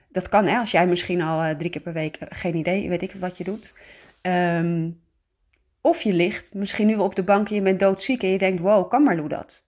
Dat 0.10 0.30
kan 0.30 0.46
hè, 0.46 0.58
als 0.58 0.72
jij 0.72 0.88
misschien 0.88 1.22
al 1.22 1.44
uh, 1.44 1.50
drie 1.50 1.70
keer 1.70 1.82
per 1.82 1.94
week, 1.94 2.18
uh, 2.22 2.28
geen 2.30 2.56
idee, 2.56 2.90
weet 2.90 3.02
ik 3.02 3.12
wat 3.12 3.38
je 3.38 3.44
doet. 3.44 3.74
Ehm, 4.22 4.90
of 5.82 6.02
je 6.02 6.14
ligt 6.14 6.54
misschien 6.54 6.88
nu 6.88 6.96
op 6.96 7.16
de 7.16 7.24
bank 7.24 7.50
en 7.50 7.56
je 7.56 7.62
bent 7.62 7.80
doodziek 7.80 8.24
en 8.24 8.30
je 8.30 8.38
denkt, 8.38 8.62
wow, 8.62 8.90
kan 8.90 9.04
Marlou 9.04 9.28
dat? 9.28 9.64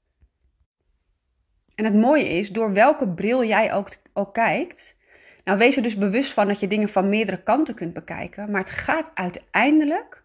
En 1.75 1.85
het 1.85 1.95
mooie 1.95 2.29
is, 2.29 2.49
door 2.49 2.73
welke 2.73 3.09
bril 3.09 3.43
jij 3.43 3.73
ook, 3.73 3.89
ook 4.13 4.33
kijkt, 4.33 4.97
nou 5.45 5.57
wees 5.57 5.77
er 5.77 5.83
dus 5.83 5.97
bewust 5.97 6.33
van 6.33 6.47
dat 6.47 6.59
je 6.59 6.67
dingen 6.67 6.89
van 6.89 7.09
meerdere 7.09 7.43
kanten 7.43 7.75
kunt 7.75 7.93
bekijken, 7.93 8.51
maar 8.51 8.61
het 8.61 8.71
gaat 8.71 9.11
uiteindelijk 9.13 10.23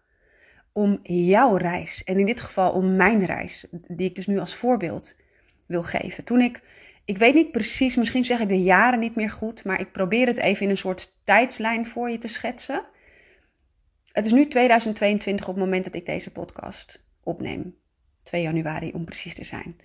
om 0.73 0.99
jouw 1.03 1.55
reis. 1.55 2.03
En 2.03 2.19
in 2.19 2.25
dit 2.25 2.41
geval 2.41 2.71
om 2.71 2.95
mijn 2.95 3.25
reis, 3.25 3.67
die 3.71 4.09
ik 4.09 4.15
dus 4.15 4.27
nu 4.27 4.39
als 4.39 4.55
voorbeeld 4.55 5.15
wil 5.65 5.83
geven. 5.83 6.23
Toen 6.23 6.41
ik, 6.41 6.61
ik 7.05 7.17
weet 7.17 7.33
niet 7.33 7.51
precies, 7.51 7.95
misschien 7.95 8.25
zeg 8.25 8.39
ik 8.39 8.49
de 8.49 8.63
jaren 8.63 8.99
niet 8.99 9.15
meer 9.15 9.29
goed, 9.29 9.63
maar 9.63 9.79
ik 9.79 9.91
probeer 9.91 10.27
het 10.27 10.37
even 10.37 10.63
in 10.63 10.69
een 10.69 10.77
soort 10.77 11.19
tijdslijn 11.23 11.85
voor 11.85 12.09
je 12.09 12.17
te 12.17 12.27
schetsen. 12.27 12.83
Het 14.11 14.25
is 14.25 14.31
nu 14.31 14.47
2022 14.47 15.47
op 15.47 15.55
het 15.55 15.63
moment 15.63 15.83
dat 15.83 15.95
ik 15.95 16.05
deze 16.05 16.31
podcast 16.31 17.03
opneem. 17.23 17.75
2 18.23 18.41
januari 18.41 18.91
om 18.91 19.05
precies 19.05 19.35
te 19.35 19.43
zijn. 19.43 19.75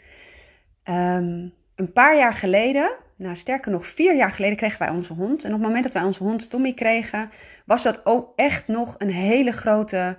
Um, 0.84 1.52
een 1.74 1.92
paar 1.92 2.16
jaar 2.16 2.34
geleden, 2.34 2.90
nou 3.16 3.36
sterker 3.36 3.72
nog 3.72 3.86
vier 3.86 4.16
jaar 4.16 4.30
geleden, 4.30 4.56
kregen 4.56 4.78
wij 4.78 4.88
onze 4.88 5.12
hond. 5.12 5.44
En 5.44 5.52
op 5.52 5.58
het 5.58 5.66
moment 5.66 5.84
dat 5.84 5.92
wij 5.92 6.02
onze 6.02 6.22
hond 6.22 6.50
Tommy 6.50 6.74
kregen, 6.74 7.30
was 7.64 7.82
dat 7.82 8.06
ook 8.06 8.32
echt 8.36 8.68
nog 8.68 8.94
een 8.98 9.10
hele 9.10 9.52
grote, 9.52 10.18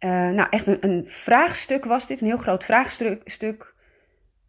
uh, 0.00 0.10
nou 0.10 0.46
echt 0.50 0.66
een, 0.66 1.04
vraagstuk 1.06 1.84
was 1.84 2.06
dit, 2.06 2.20
een 2.20 2.26
heel 2.26 2.36
groot 2.36 2.64
vraagstuk. 2.64 3.74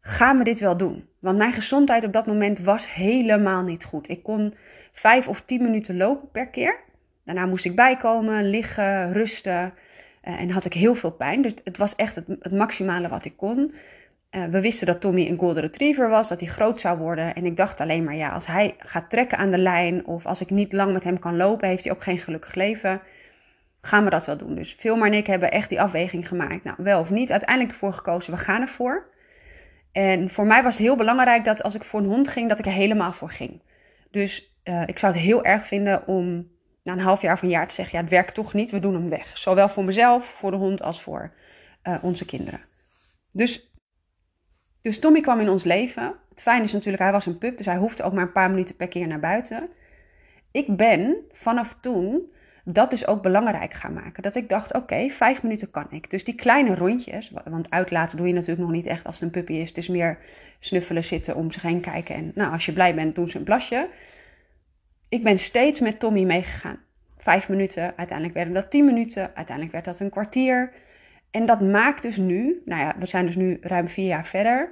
Gaan 0.01 0.37
we 0.37 0.43
dit 0.43 0.59
wel 0.59 0.77
doen? 0.77 1.07
Want 1.19 1.37
mijn 1.37 1.53
gezondheid 1.53 2.03
op 2.03 2.13
dat 2.13 2.25
moment 2.25 2.59
was 2.59 2.93
helemaal 2.93 3.61
niet 3.61 3.83
goed. 3.83 4.09
Ik 4.09 4.23
kon 4.23 4.53
vijf 4.93 5.27
of 5.27 5.41
tien 5.41 5.61
minuten 5.61 5.97
lopen 5.97 6.31
per 6.31 6.47
keer. 6.47 6.79
Daarna 7.25 7.45
moest 7.45 7.65
ik 7.65 7.75
bijkomen, 7.75 8.49
liggen, 8.49 9.13
rusten. 9.13 9.73
Uh, 10.23 10.39
en 10.39 10.49
had 10.49 10.65
ik 10.65 10.73
heel 10.73 10.95
veel 10.95 11.11
pijn. 11.11 11.41
Dus 11.41 11.53
het 11.63 11.77
was 11.77 11.95
echt 11.95 12.15
het 12.15 12.51
maximale 12.51 13.07
wat 13.07 13.25
ik 13.25 13.37
kon. 13.37 13.73
Uh, 14.31 14.45
we 14.45 14.61
wisten 14.61 14.87
dat 14.87 15.01
Tommy 15.01 15.27
een 15.27 15.37
golden 15.37 15.63
retriever 15.63 16.09
was, 16.09 16.29
dat 16.29 16.39
hij 16.39 16.49
groot 16.49 16.79
zou 16.79 16.97
worden. 16.97 17.35
En 17.35 17.45
ik 17.45 17.57
dacht 17.57 17.79
alleen 17.79 18.03
maar, 18.03 18.15
ja, 18.15 18.29
als 18.29 18.47
hij 18.47 18.75
gaat 18.77 19.09
trekken 19.09 19.37
aan 19.37 19.51
de 19.51 19.57
lijn... 19.57 20.05
of 20.05 20.25
als 20.25 20.41
ik 20.41 20.49
niet 20.49 20.73
lang 20.73 20.93
met 20.93 21.03
hem 21.03 21.19
kan 21.19 21.37
lopen, 21.37 21.67
heeft 21.67 21.83
hij 21.83 21.93
ook 21.93 22.03
geen 22.03 22.19
gelukkig 22.19 22.53
leven. 22.53 23.01
Gaan 23.81 24.03
we 24.03 24.09
dat 24.09 24.25
wel 24.25 24.37
doen. 24.37 24.55
Dus 24.55 24.73
Vilma 24.73 25.05
en 25.05 25.13
ik 25.13 25.27
hebben 25.27 25.51
echt 25.51 25.69
die 25.69 25.81
afweging 25.81 26.27
gemaakt. 26.27 26.63
Nou, 26.63 26.75
wel 26.79 26.99
of 26.99 27.09
niet. 27.09 27.31
Uiteindelijk 27.31 27.71
ervoor 27.71 27.93
gekozen, 27.93 28.33
we 28.33 28.39
gaan 28.39 28.61
ervoor. 28.61 29.09
En 29.91 30.29
voor 30.29 30.45
mij 30.45 30.63
was 30.63 30.73
het 30.73 30.85
heel 30.85 30.95
belangrijk 30.95 31.45
dat 31.45 31.63
als 31.63 31.75
ik 31.75 31.83
voor 31.83 31.99
een 31.99 32.05
hond 32.05 32.27
ging, 32.27 32.49
dat 32.49 32.59
ik 32.59 32.65
er 32.65 32.71
helemaal 32.71 33.13
voor 33.13 33.29
ging. 33.29 33.61
Dus 34.11 34.55
uh, 34.63 34.83
ik 34.85 34.99
zou 34.99 35.13
het 35.13 35.21
heel 35.21 35.43
erg 35.43 35.65
vinden 35.65 36.07
om 36.07 36.47
na 36.83 36.93
een 36.93 36.99
half 36.99 37.21
jaar 37.21 37.33
of 37.33 37.41
een 37.41 37.49
jaar 37.49 37.67
te 37.67 37.73
zeggen: 37.73 37.97
ja, 37.97 38.01
het 38.01 38.11
werkt 38.11 38.33
toch 38.33 38.53
niet, 38.53 38.71
we 38.71 38.79
doen 38.79 38.93
hem 38.93 39.09
weg. 39.09 39.37
Zowel 39.37 39.69
voor 39.69 39.83
mezelf, 39.83 40.25
voor 40.25 40.51
de 40.51 40.57
hond 40.57 40.81
als 40.81 41.01
voor 41.01 41.33
uh, 41.83 42.03
onze 42.03 42.25
kinderen. 42.25 42.59
Dus, 43.31 43.70
dus 44.81 44.99
Tommy 44.99 45.21
kwam 45.21 45.39
in 45.39 45.49
ons 45.49 45.63
leven 45.63 46.03
Het 46.29 46.41
fijn 46.41 46.63
is 46.63 46.73
natuurlijk, 46.73 47.03
hij 47.03 47.11
was 47.11 47.25
een 47.25 47.37
pup, 47.37 47.57
dus 47.57 47.65
hij 47.65 47.77
hoefde 47.77 48.03
ook 48.03 48.13
maar 48.13 48.23
een 48.23 48.31
paar 48.31 48.49
minuten 48.49 48.75
per 48.75 48.87
keer 48.87 49.07
naar 49.07 49.19
buiten. 49.19 49.69
Ik 50.51 50.77
ben 50.77 51.15
vanaf 51.31 51.77
toen 51.81 52.31
dat 52.63 52.89
dus 52.89 53.07
ook 53.07 53.21
belangrijk 53.21 53.73
gaan 53.73 53.93
maken. 53.93 54.23
Dat 54.23 54.35
ik 54.35 54.49
dacht, 54.49 54.73
oké, 54.73 55.09
vijf 55.09 55.43
minuten 55.43 55.71
kan 55.71 55.87
ik. 55.89 56.09
Dus 56.09 56.23
die 56.23 56.35
kleine 56.35 56.75
rondjes, 56.75 57.31
want 57.45 57.69
uitlaten 57.69 58.17
doe 58.17 58.27
je 58.27 58.33
natuurlijk 58.33 58.61
nog 58.61 58.71
niet 58.71 58.85
echt 58.85 59.05
als 59.05 59.15
het 59.15 59.23
een 59.23 59.29
puppy 59.31 59.53
is. 59.53 59.67
Het 59.67 59.77
is 59.77 59.87
meer 59.87 60.17
snuffelen, 60.59 61.03
zitten, 61.03 61.35
om 61.35 61.51
zich 61.51 61.61
heen 61.61 61.81
kijken. 61.81 62.15
En 62.15 62.31
nou, 62.35 62.51
als 62.51 62.65
je 62.65 62.73
blij 62.73 62.95
bent, 62.95 63.15
doen 63.15 63.29
ze 63.29 63.37
een 63.37 63.43
plasje. 63.43 63.87
Ik 65.09 65.23
ben 65.23 65.37
steeds 65.37 65.79
met 65.79 65.99
Tommy 65.99 66.23
meegegaan. 66.23 66.79
Vijf 67.17 67.49
minuten, 67.49 67.83
uiteindelijk 67.83 68.33
werden 68.33 68.53
dat 68.53 68.71
tien 68.71 68.85
minuten, 68.85 69.31
uiteindelijk 69.35 69.71
werd 69.71 69.85
dat 69.85 69.99
een 69.99 70.09
kwartier. 70.09 70.71
En 71.31 71.45
dat 71.45 71.61
maakt 71.61 72.01
dus 72.01 72.17
nu, 72.17 72.61
nou 72.65 72.81
ja, 72.81 72.95
we 72.99 73.05
zijn 73.05 73.25
dus 73.25 73.35
nu 73.35 73.57
ruim 73.61 73.87
vier 73.87 74.07
jaar 74.07 74.25
verder, 74.25 74.71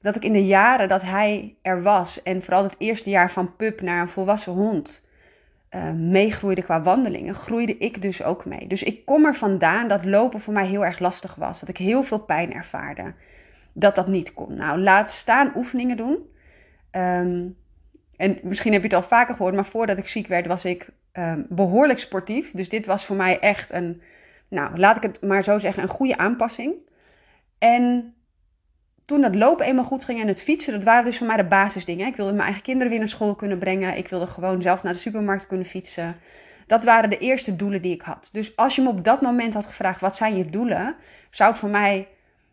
dat 0.00 0.16
ik 0.16 0.24
in 0.24 0.32
de 0.32 0.46
jaren 0.46 0.88
dat 0.88 1.02
hij 1.02 1.56
er 1.62 1.82
was 1.82 2.22
en 2.22 2.42
vooral 2.42 2.62
het 2.62 2.74
eerste 2.78 3.10
jaar 3.10 3.30
van 3.30 3.56
pup 3.56 3.80
naar 3.80 4.00
een 4.00 4.08
volwassen 4.08 4.52
hond 4.52 5.02
uh, 5.74 5.90
meegroeide 5.90 6.62
qua 6.62 6.82
wandelingen, 6.82 7.34
groeide 7.34 7.78
ik 7.78 8.02
dus 8.02 8.22
ook 8.22 8.44
mee. 8.44 8.66
Dus 8.66 8.82
ik 8.82 9.04
kom 9.04 9.26
er 9.26 9.34
vandaan 9.34 9.88
dat 9.88 10.04
lopen 10.04 10.40
voor 10.40 10.52
mij 10.52 10.66
heel 10.66 10.84
erg 10.84 10.98
lastig 10.98 11.34
was, 11.34 11.60
dat 11.60 11.68
ik 11.68 11.76
heel 11.76 12.02
veel 12.02 12.18
pijn 12.18 12.52
ervaarde, 12.52 13.14
dat 13.72 13.94
dat 13.94 14.06
niet 14.06 14.34
kon. 14.34 14.54
Nou, 14.54 14.78
laat 14.78 15.10
staan 15.10 15.52
oefeningen 15.56 15.96
doen. 15.96 16.18
Ehm, 16.90 17.48
en 18.16 18.38
misschien 18.42 18.72
heb 18.72 18.82
je 18.82 18.88
het 18.88 18.96
al 18.96 19.02
vaker 19.02 19.34
gehoord, 19.34 19.54
maar 19.54 19.66
voordat 19.66 19.98
ik 19.98 20.06
ziek 20.06 20.26
werd 20.26 20.46
was 20.46 20.64
ik 20.64 20.88
um, 21.12 21.46
behoorlijk 21.48 21.98
sportief. 21.98 22.50
Dus 22.50 22.68
dit 22.68 22.86
was 22.86 23.06
voor 23.06 23.16
mij 23.16 23.38
echt 23.38 23.72
een 23.72 24.02
nou, 24.52 24.78
laat 24.78 24.96
ik 24.96 25.02
het 25.02 25.22
maar 25.22 25.44
zo 25.44 25.58
zeggen, 25.58 25.82
een 25.82 25.88
goede 25.88 26.16
aanpassing. 26.16 26.74
En 27.58 28.14
toen 29.04 29.20
dat 29.20 29.34
lopen 29.34 29.66
eenmaal 29.66 29.84
goed 29.84 30.04
ging 30.04 30.20
en 30.20 30.28
het 30.28 30.42
fietsen, 30.42 30.72
dat 30.72 30.84
waren 30.84 31.04
dus 31.04 31.18
voor 31.18 31.26
mij 31.26 31.36
de 31.36 31.44
basisdingen. 31.44 32.06
Ik 32.06 32.16
wilde 32.16 32.32
mijn 32.32 32.44
eigen 32.44 32.62
kinderen 32.62 32.88
weer 32.88 32.98
naar 32.98 33.08
school 33.08 33.34
kunnen 33.34 33.58
brengen. 33.58 33.96
Ik 33.96 34.08
wilde 34.08 34.26
gewoon 34.26 34.62
zelf 34.62 34.82
naar 34.82 34.92
de 34.92 34.98
supermarkt 34.98 35.46
kunnen 35.46 35.66
fietsen. 35.66 36.16
Dat 36.66 36.84
waren 36.84 37.10
de 37.10 37.18
eerste 37.18 37.56
doelen 37.56 37.82
die 37.82 37.94
ik 37.94 38.02
had. 38.02 38.28
Dus 38.32 38.56
als 38.56 38.76
je 38.76 38.82
me 38.82 38.88
op 38.88 39.04
dat 39.04 39.20
moment 39.20 39.54
had 39.54 39.66
gevraagd, 39.66 40.00
wat 40.00 40.16
zijn 40.16 40.36
je 40.36 40.50
doelen? 40.50 40.96
Zou 41.30 41.50
het 41.50 41.58
voor 41.58 41.68
mij, 41.68 42.08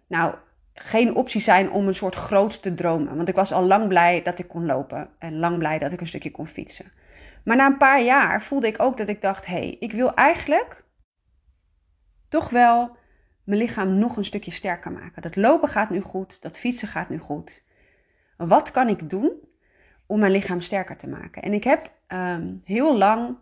nou, 0.07 0.33
geen 0.73 1.15
optie 1.15 1.41
zijn 1.41 1.71
om 1.71 1.87
een 1.87 1.95
soort 1.95 2.15
groot 2.15 2.61
te 2.61 2.73
dromen. 2.73 3.15
Want 3.15 3.27
ik 3.27 3.35
was 3.35 3.51
al 3.51 3.63
lang 3.63 3.87
blij 3.87 4.21
dat 4.23 4.39
ik 4.39 4.47
kon 4.47 4.65
lopen. 4.65 5.09
En 5.17 5.39
lang 5.39 5.57
blij 5.57 5.79
dat 5.79 5.91
ik 5.91 5.99
een 5.99 6.07
stukje 6.07 6.31
kon 6.31 6.47
fietsen. 6.47 6.91
Maar 7.43 7.55
na 7.55 7.65
een 7.65 7.77
paar 7.77 8.01
jaar 8.01 8.43
voelde 8.43 8.67
ik 8.67 8.81
ook 8.81 8.97
dat 8.97 9.07
ik 9.07 9.21
dacht, 9.21 9.45
hé, 9.45 9.53
hey, 9.53 9.75
ik 9.79 9.91
wil 9.91 10.13
eigenlijk 10.13 10.83
toch 12.29 12.49
wel 12.49 12.97
mijn 13.43 13.61
lichaam 13.61 13.97
nog 13.97 14.17
een 14.17 14.25
stukje 14.25 14.51
sterker 14.51 14.91
maken. 14.91 15.21
Dat 15.21 15.35
lopen 15.35 15.69
gaat 15.69 15.89
nu 15.89 16.01
goed, 16.01 16.41
dat 16.41 16.57
fietsen 16.57 16.87
gaat 16.87 17.09
nu 17.09 17.17
goed. 17.17 17.61
Wat 18.37 18.71
kan 18.71 18.87
ik 18.87 19.09
doen 19.09 19.31
om 20.05 20.19
mijn 20.19 20.31
lichaam 20.31 20.61
sterker 20.61 20.97
te 20.97 21.07
maken? 21.07 21.41
En 21.41 21.53
ik 21.53 21.63
heb 21.63 21.91
ehm, 22.07 22.53
heel 22.63 22.97
lang 22.97 23.37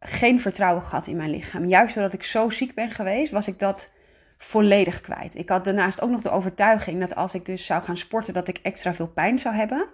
geen 0.00 0.40
vertrouwen 0.40 0.82
gehad 0.82 1.06
in 1.06 1.16
mijn 1.16 1.30
lichaam. 1.30 1.64
Juist 1.64 1.94
doordat 1.94 2.12
ik 2.12 2.22
zo 2.22 2.50
ziek 2.50 2.74
ben 2.74 2.90
geweest, 2.90 3.32
was 3.32 3.48
ik 3.48 3.58
dat 3.58 3.90
volledig 4.38 5.00
kwijt. 5.00 5.34
Ik 5.34 5.48
had 5.48 5.64
daarnaast 5.64 6.00
ook 6.00 6.10
nog 6.10 6.22
de 6.22 6.30
overtuiging 6.30 7.00
dat 7.00 7.14
als 7.14 7.34
ik 7.34 7.46
dus 7.46 7.66
zou 7.66 7.82
gaan 7.82 7.96
sporten, 7.96 8.34
dat 8.34 8.48
ik 8.48 8.58
extra 8.62 8.94
veel 8.94 9.08
pijn 9.08 9.38
zou 9.38 9.54
hebben. 9.54 9.88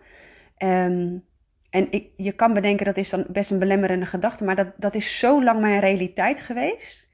Um, 0.59 1.25
en 1.71 1.93
ik, 1.93 2.11
je 2.17 2.33
kan 2.33 2.53
bedenken 2.53 2.85
dat 2.85 2.97
is 2.97 3.11
dan 3.11 3.25
best 3.29 3.51
een 3.51 3.59
belemmerende 3.59 4.07
gedachte, 4.07 4.45
maar 4.45 4.57
dat, 4.57 4.69
dat 4.77 4.95
is 4.95 5.19
zo 5.19 5.43
lang 5.43 5.61
mijn 5.61 5.81
realiteit 5.81 6.41
geweest 6.41 7.08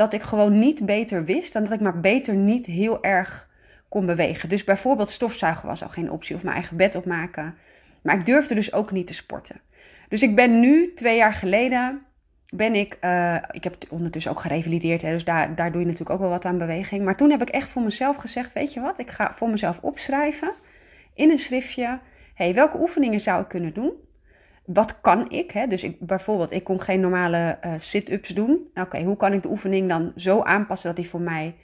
dat 0.00 0.12
ik 0.12 0.22
gewoon 0.22 0.58
niet 0.58 0.86
beter 0.86 1.24
wist 1.24 1.52
dan 1.52 1.64
dat 1.64 1.72
ik 1.72 1.80
maar 1.80 2.00
beter 2.00 2.34
niet 2.34 2.66
heel 2.66 3.02
erg 3.02 3.48
kon 3.88 4.06
bewegen. 4.06 4.48
Dus 4.48 4.64
bijvoorbeeld 4.64 5.10
stofzuigen 5.10 5.68
was 5.68 5.82
al 5.82 5.88
geen 5.88 6.10
optie 6.10 6.36
of 6.36 6.42
mijn 6.42 6.54
eigen 6.54 6.76
bed 6.76 6.94
opmaken. 6.94 7.54
Maar 8.02 8.18
ik 8.18 8.26
durfde 8.26 8.54
dus 8.54 8.72
ook 8.72 8.90
niet 8.90 9.06
te 9.06 9.14
sporten. 9.14 9.60
Dus 10.08 10.22
ik 10.22 10.36
ben 10.36 10.60
nu, 10.60 10.94
twee 10.94 11.16
jaar 11.16 11.32
geleden, 11.32 12.02
ben 12.48 12.74
ik, 12.74 12.98
uh, 13.00 13.36
ik 13.50 13.64
heb 13.64 13.76
ondertussen 13.88 14.30
ook 14.30 14.40
gerevalideerd, 14.40 15.02
hè, 15.02 15.12
dus 15.12 15.24
daar, 15.24 15.54
daar 15.54 15.72
doe 15.72 15.80
je 15.80 15.86
natuurlijk 15.86 16.14
ook 16.14 16.20
wel 16.20 16.30
wat 16.30 16.44
aan 16.44 16.58
beweging. 16.58 17.04
Maar 17.04 17.16
toen 17.16 17.30
heb 17.30 17.42
ik 17.42 17.48
echt 17.48 17.70
voor 17.70 17.82
mezelf 17.82 18.16
gezegd, 18.16 18.52
weet 18.52 18.72
je 18.72 18.80
wat, 18.80 18.98
ik 18.98 19.10
ga 19.10 19.32
voor 19.34 19.50
mezelf 19.50 19.78
opschrijven 19.82 20.52
in 21.14 21.30
een 21.30 21.38
schriftje, 21.38 21.98
hey, 22.34 22.54
welke 22.54 22.80
oefeningen 22.80 23.20
zou 23.20 23.42
ik 23.42 23.48
kunnen 23.48 23.74
doen? 23.74 23.92
Wat 24.72 25.00
kan 25.00 25.30
ik? 25.30 25.50
Hè? 25.50 25.66
Dus 25.66 25.84
ik, 25.84 26.00
bijvoorbeeld, 26.00 26.52
ik 26.52 26.64
kon 26.64 26.80
geen 26.80 27.00
normale 27.00 27.58
uh, 27.64 27.72
sit-ups 27.76 28.28
doen. 28.28 28.70
Oké, 28.74 29.02
hoe 29.02 29.16
kan 29.16 29.32
ik 29.32 29.42
de 29.42 29.48
oefening 29.48 29.88
dan 29.88 30.12
zo 30.16 30.42
aanpassen 30.42 30.88
dat 30.88 30.96
die 30.96 31.08
voor 31.08 31.20
mij 31.20 31.54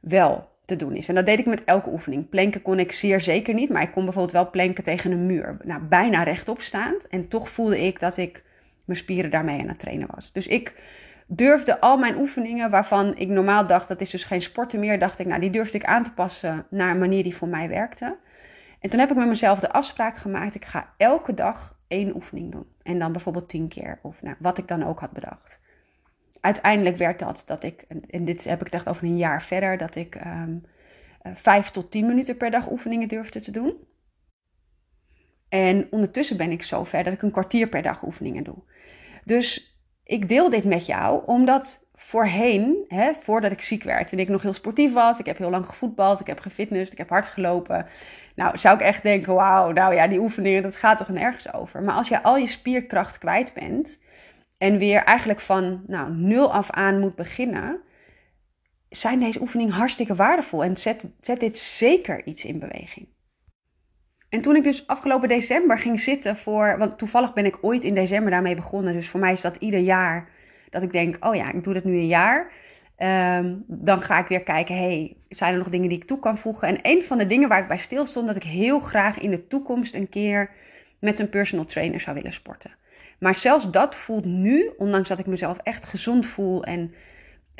wel 0.00 0.48
te 0.64 0.76
doen 0.76 0.96
is? 0.96 1.08
En 1.08 1.14
dat 1.14 1.26
deed 1.26 1.38
ik 1.38 1.46
met 1.46 1.64
elke 1.64 1.90
oefening. 1.90 2.28
Planken 2.28 2.62
kon 2.62 2.78
ik 2.78 2.92
zeer 2.92 3.20
zeker 3.20 3.54
niet, 3.54 3.70
maar 3.70 3.82
ik 3.82 3.92
kon 3.92 4.04
bijvoorbeeld 4.04 4.34
wel 4.34 4.50
planken 4.50 4.84
tegen 4.84 5.12
een 5.12 5.26
muur. 5.26 5.56
Nou, 5.64 5.82
bijna 5.82 6.22
rechtop 6.22 6.60
staand. 6.60 7.08
En 7.08 7.28
toch 7.28 7.48
voelde 7.48 7.84
ik 7.86 8.00
dat 8.00 8.16
ik 8.16 8.44
mijn 8.84 8.98
spieren 8.98 9.30
daarmee 9.30 9.60
aan 9.60 9.68
het 9.68 9.78
trainen 9.78 10.08
was. 10.14 10.32
Dus 10.32 10.46
ik 10.46 10.74
durfde 11.26 11.80
al 11.80 11.98
mijn 11.98 12.16
oefeningen, 12.16 12.70
waarvan 12.70 13.16
ik 13.16 13.28
normaal 13.28 13.66
dacht 13.66 13.88
dat 13.88 14.00
is 14.00 14.10
dus 14.10 14.24
geen 14.24 14.42
sporten 14.42 14.80
meer, 14.80 14.98
dacht 14.98 15.18
ik, 15.18 15.26
nou, 15.26 15.40
die 15.40 15.50
durfde 15.50 15.78
ik 15.78 15.84
aan 15.84 16.04
te 16.04 16.12
passen 16.12 16.66
naar 16.70 16.90
een 16.90 16.98
manier 16.98 17.22
die 17.22 17.36
voor 17.36 17.48
mij 17.48 17.68
werkte. 17.68 18.16
En 18.80 18.90
toen 18.90 19.00
heb 19.00 19.10
ik 19.10 19.16
met 19.16 19.26
mezelf 19.26 19.60
de 19.60 19.72
afspraak 19.72 20.16
gemaakt: 20.16 20.54
ik 20.54 20.64
ga 20.64 20.92
elke 20.96 21.34
dag 21.34 21.75
één 21.88 22.14
oefening 22.14 22.52
doen. 22.52 22.66
En 22.82 22.98
dan 22.98 23.12
bijvoorbeeld 23.12 23.48
tien 23.48 23.68
keer, 23.68 23.98
of 24.02 24.22
nou, 24.22 24.36
wat 24.38 24.58
ik 24.58 24.68
dan 24.68 24.82
ook 24.82 25.00
had 25.00 25.12
bedacht. 25.12 25.60
Uiteindelijk 26.40 26.96
werd 26.96 27.18
dat 27.18 27.42
dat 27.46 27.62
ik, 27.62 27.84
en 28.08 28.24
dit 28.24 28.44
heb 28.44 28.66
ik 28.66 28.72
echt 28.72 28.88
over 28.88 29.04
een 29.04 29.16
jaar 29.16 29.42
verder, 29.42 29.78
dat 29.78 29.94
ik 29.94 30.14
um, 30.26 30.64
vijf 31.34 31.70
tot 31.70 31.90
tien 31.90 32.06
minuten 32.06 32.36
per 32.36 32.50
dag 32.50 32.70
oefeningen 32.70 33.08
durfde 33.08 33.40
te 33.40 33.50
doen. 33.50 33.76
En 35.48 35.86
ondertussen 35.90 36.36
ben 36.36 36.50
ik 36.50 36.62
zo 36.62 36.84
ver 36.84 37.04
dat 37.04 37.12
ik 37.12 37.22
een 37.22 37.30
kwartier 37.30 37.68
per 37.68 37.82
dag 37.82 38.02
oefeningen 38.04 38.44
doe. 38.44 38.62
Dus 39.24 39.76
ik 40.04 40.28
deel 40.28 40.50
dit 40.50 40.64
met 40.64 40.86
jou 40.86 41.22
omdat 41.26 41.85
voorheen, 42.06 42.84
hè, 42.88 43.14
voordat 43.14 43.52
ik 43.52 43.60
ziek 43.60 43.82
werd 43.82 44.12
en 44.12 44.18
ik 44.18 44.28
nog 44.28 44.42
heel 44.42 44.52
sportief 44.52 44.92
was, 44.92 45.18
ik 45.18 45.26
heb 45.26 45.38
heel 45.38 45.50
lang 45.50 45.66
gevoetbald, 45.66 46.20
ik 46.20 46.26
heb 46.26 46.40
gefitnessd, 46.40 46.92
ik 46.92 46.98
heb 46.98 47.08
hard 47.08 47.26
gelopen, 47.26 47.86
nou, 48.34 48.58
zou 48.58 48.74
ik 48.74 48.80
echt 48.80 49.02
denken, 49.02 49.34
wauw, 49.34 49.72
nou 49.72 49.94
ja, 49.94 50.06
die 50.06 50.18
oefeningen, 50.18 50.62
dat 50.62 50.76
gaat 50.76 50.98
toch 50.98 51.08
nergens 51.08 51.52
over. 51.52 51.82
Maar 51.82 51.94
als 51.94 52.08
je 52.08 52.22
al 52.22 52.36
je 52.36 52.46
spierkracht 52.46 53.18
kwijt 53.18 53.52
bent 53.54 53.98
en 54.58 54.78
weer 54.78 55.02
eigenlijk 55.02 55.40
van 55.40 55.82
nou, 55.86 56.12
nul 56.12 56.52
af 56.52 56.70
aan 56.70 57.00
moet 57.00 57.14
beginnen, 57.14 57.80
zijn 58.88 59.20
deze 59.20 59.40
oefeningen 59.40 59.72
hartstikke 59.72 60.14
waardevol 60.14 60.64
en 60.64 60.76
zet, 60.76 61.08
zet 61.20 61.40
dit 61.40 61.58
zeker 61.58 62.26
iets 62.26 62.44
in 62.44 62.58
beweging. 62.58 63.08
En 64.28 64.40
toen 64.40 64.56
ik 64.56 64.62
dus 64.62 64.86
afgelopen 64.86 65.28
december 65.28 65.78
ging 65.78 66.00
zitten 66.00 66.36
voor, 66.36 66.78
want 66.78 66.98
toevallig 66.98 67.32
ben 67.32 67.46
ik 67.46 67.58
ooit 67.60 67.84
in 67.84 67.94
december 67.94 68.30
daarmee 68.30 68.54
begonnen, 68.54 68.92
dus 68.92 69.08
voor 69.08 69.20
mij 69.20 69.32
is 69.32 69.40
dat 69.40 69.56
ieder 69.56 69.80
jaar 69.80 70.34
dat 70.80 70.84
ik 70.84 70.92
denk, 70.92 71.24
oh 71.26 71.34
ja, 71.34 71.52
ik 71.52 71.64
doe 71.64 71.74
dat 71.74 71.84
nu 71.84 71.92
een 71.92 72.06
jaar. 72.06 72.52
Um, 72.98 73.64
dan 73.66 74.00
ga 74.00 74.18
ik 74.18 74.26
weer 74.26 74.42
kijken, 74.42 74.76
hey, 74.76 75.16
zijn 75.28 75.52
er 75.52 75.58
nog 75.58 75.68
dingen 75.68 75.88
die 75.88 75.98
ik 75.98 76.04
toe 76.04 76.18
kan 76.18 76.38
voegen? 76.38 76.68
En 76.68 76.78
een 76.82 77.04
van 77.04 77.18
de 77.18 77.26
dingen 77.26 77.48
waar 77.48 77.60
ik 77.60 77.68
bij 77.68 77.76
stil 77.76 78.06
stond, 78.06 78.26
dat 78.26 78.36
ik 78.36 78.42
heel 78.42 78.78
graag 78.78 79.18
in 79.18 79.30
de 79.30 79.46
toekomst 79.46 79.94
een 79.94 80.08
keer 80.08 80.50
met 80.98 81.18
een 81.18 81.28
personal 81.28 81.64
trainer 81.64 82.00
zou 82.00 82.16
willen 82.16 82.32
sporten. 82.32 82.70
Maar 83.18 83.34
zelfs 83.34 83.70
dat 83.70 83.94
voelt 83.94 84.24
nu, 84.24 84.70
ondanks 84.76 85.08
dat 85.08 85.18
ik 85.18 85.26
mezelf 85.26 85.58
echt 85.62 85.86
gezond 85.86 86.26
voel 86.26 86.64
en 86.64 86.94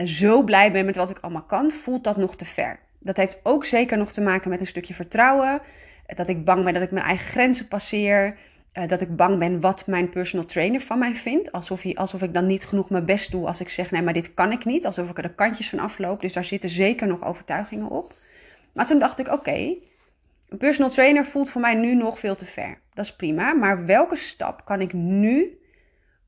zo 0.04 0.42
blij 0.42 0.72
ben 0.72 0.84
met 0.84 0.96
wat 0.96 1.10
ik 1.10 1.18
allemaal 1.20 1.42
kan, 1.42 1.70
voelt 1.70 2.04
dat 2.04 2.16
nog 2.16 2.36
te 2.36 2.44
ver. 2.44 2.78
Dat 3.00 3.16
heeft 3.16 3.40
ook 3.42 3.64
zeker 3.64 3.98
nog 3.98 4.12
te 4.12 4.20
maken 4.20 4.50
met 4.50 4.60
een 4.60 4.66
stukje 4.66 4.94
vertrouwen. 4.94 5.60
Dat 6.06 6.28
ik 6.28 6.44
bang 6.44 6.64
ben 6.64 6.74
dat 6.74 6.82
ik 6.82 6.90
mijn 6.90 7.04
eigen 7.04 7.26
grenzen 7.26 7.68
passeer. 7.68 8.38
Eh, 8.76 8.88
dat 8.88 9.00
ik 9.00 9.16
bang 9.16 9.38
ben 9.38 9.60
wat 9.60 9.86
mijn 9.86 10.08
personal 10.08 10.46
trainer 10.46 10.80
van 10.80 10.98
mij 10.98 11.14
vindt. 11.14 11.52
Alsof, 11.52 11.82
hij, 11.82 11.94
alsof 11.94 12.22
ik 12.22 12.34
dan 12.34 12.46
niet 12.46 12.64
genoeg 12.64 12.90
mijn 12.90 13.04
best 13.04 13.30
doe 13.30 13.46
als 13.46 13.60
ik 13.60 13.68
zeg, 13.68 13.90
nee, 13.90 14.02
maar 14.02 14.12
dit 14.12 14.34
kan 14.34 14.52
ik 14.52 14.64
niet. 14.64 14.86
Alsof 14.86 15.10
ik 15.10 15.16
er 15.16 15.22
de 15.22 15.34
kantjes 15.34 15.68
van 15.68 15.78
afloop. 15.78 16.20
Dus 16.20 16.32
daar 16.32 16.44
zitten 16.44 16.70
zeker 16.70 17.06
nog 17.06 17.24
overtuigingen 17.24 17.88
op. 17.88 18.12
Maar 18.72 18.86
toen 18.86 18.98
dacht 18.98 19.18
ik, 19.18 19.32
oké, 19.32 19.74
een 20.48 20.58
personal 20.58 20.90
trainer 20.90 21.24
voelt 21.24 21.50
voor 21.50 21.60
mij 21.60 21.74
nu 21.74 21.94
nog 21.94 22.18
veel 22.18 22.34
te 22.34 22.44
ver. 22.44 22.78
Dat 22.94 23.04
is 23.04 23.16
prima, 23.16 23.52
maar 23.52 23.86
welke 23.86 24.16
stap 24.16 24.64
kan 24.64 24.80
ik 24.80 24.92
nu 24.92 25.60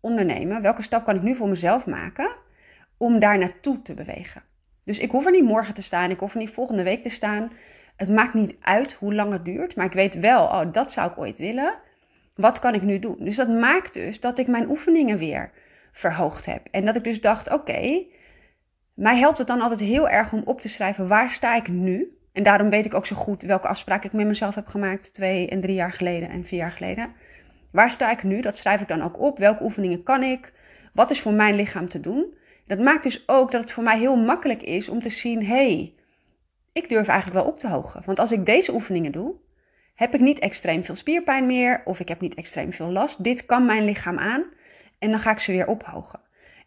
ondernemen? 0.01 0.63
Welke 0.63 0.83
stap 0.83 1.05
kan 1.05 1.17
ik 1.17 1.23
nu 1.23 1.35
voor 1.35 1.49
mezelf 1.49 1.87
maken 1.87 2.31
om 2.97 3.19
daar 3.19 3.39
naartoe 3.39 3.83
te 3.83 3.95
bewegen? 3.95 4.43
Dus 4.85 4.99
ik 4.99 5.11
hoef 5.11 5.25
er 5.27 5.33
niet 5.33 5.45
morgen 5.45 5.75
te 5.75 5.83
staan, 5.83 6.11
ik 6.11 6.19
hoef 6.19 6.33
er 6.33 6.39
niet 6.39 6.51
volgende 6.51 6.83
week 6.83 7.03
te 7.03 7.09
staan. 7.09 7.53
Het 7.97 8.09
maakt 8.09 8.35
niet 8.35 8.57
uit 8.61 8.93
hoe 8.93 9.15
lang 9.15 9.33
het 9.33 9.45
duurt, 9.45 9.77
maar 9.77 9.87
ik 9.87 9.93
weet 9.93 10.15
wel, 10.15 10.43
oh, 10.43 10.73
dat 10.73 10.93
zou 10.93 11.11
ik 11.11 11.19
ooit 11.19 11.39
willen 11.39 11.87
wat 12.39 12.59
kan 12.59 12.75
ik 12.75 12.83
nu 12.83 12.99
doen? 12.99 13.17
Dus 13.19 13.37
dat 13.37 13.49
maakt 13.49 13.95
dus 13.95 14.21
dat 14.21 14.39
ik 14.39 14.47
mijn 14.47 14.71
oefeningen 14.71 15.19
weer 15.19 15.51
verhoogd 15.93 16.47
heb. 16.47 16.67
En 16.71 16.85
dat 16.85 16.97
ik 16.97 17.05
dus 17.05 17.21
dacht, 17.21 17.53
oké, 17.53 18.05
mij 18.95 19.17
helpt 19.17 19.39
het 19.39 19.47
dan 19.47 19.61
altijd 19.61 19.81
heel 19.81 20.09
erg 20.09 20.33
om 20.33 20.43
op 20.45 20.61
te 20.61 20.69
schrijven 20.69 21.09
waar 21.09 21.31
sta 21.31 21.57
ik 21.57 21.69
nu. 21.69 22.19
En 22.33 22.43
daarom 22.43 22.71
weet 22.71 22.85
ik 22.85 22.95
ook 22.95 23.07
zo 23.07 23.17
goed 23.17 23.43
welke 23.43 23.69
afspraak 23.69 24.05
ik 24.05 24.13
met 24.13 24.27
mezelf 24.27 24.55
heb 24.55 24.67
gemaakt 24.67 25.15
twee 25.15 25.49
en 25.49 25.61
drie 25.61 25.75
jaar 25.75 25.93
geleden 25.93 26.29
en 26.29 26.45
vier 26.45 26.59
jaar 26.59 26.73
geleden. 26.73 27.13
Waar 27.71 27.91
sta 27.91 28.11
ik 28.11 28.23
nu? 28.23 28.41
Dat 28.41 28.59
schrijf 28.59 28.81
ik 28.81 28.89
dan 28.89 29.03
ook 29.03 29.21
op. 29.21 29.39
Welke 29.39 29.63
oefeningen 29.63 30.03
kan 30.03 30.23
ik? 30.23 30.53
Wat 30.93 31.11
is 31.11 31.21
voor 31.21 31.33
mijn 31.33 31.55
lichaam 31.55 31.89
te 31.89 32.01
doen? 32.01 32.35
Dat 32.67 32.79
maakt 32.79 33.03
dus 33.03 33.29
ook 33.29 33.51
dat 33.51 33.61
het 33.61 33.71
voor 33.71 33.83
mij 33.83 33.99
heel 33.99 34.17
makkelijk 34.17 34.63
is 34.63 34.89
om 34.89 35.03
te 35.03 35.11
zien: 35.11 35.47
hé, 35.47 35.73
hey, 35.73 35.95
ik 36.73 36.89
durf 36.89 37.09
eigenlijk 37.09 37.41
wel 37.41 37.53
op 37.53 37.59
te 37.59 37.69
hogen. 37.69 38.03
Want 38.05 38.19
als 38.19 38.33
ik 38.33 38.47
deze 38.47 38.73
oefeningen 38.75 39.13
doe, 39.13 39.35
heb 39.99 40.15
ik 40.15 40.21
niet 40.21 40.39
extreem 40.39 40.85
veel 40.85 40.95
spierpijn 40.95 41.47
meer 41.47 41.83
of 41.85 42.01
ik 42.01 42.09
heb 42.09 42.21
niet 42.21 42.35
extreem 42.35 42.73
veel 42.73 42.91
last. 42.91 43.25
Dit 43.25 43.47
kan 43.47 43.67
mijn 43.67 43.85
lichaam 43.85 44.19
aan 44.19 44.45
en 44.99 45.11
dan 45.11 45.21
ga 45.21 45.31
ik 45.31 45.39
ze 45.39 45.53
weer 45.53 45.67
ophogen. 45.67 46.21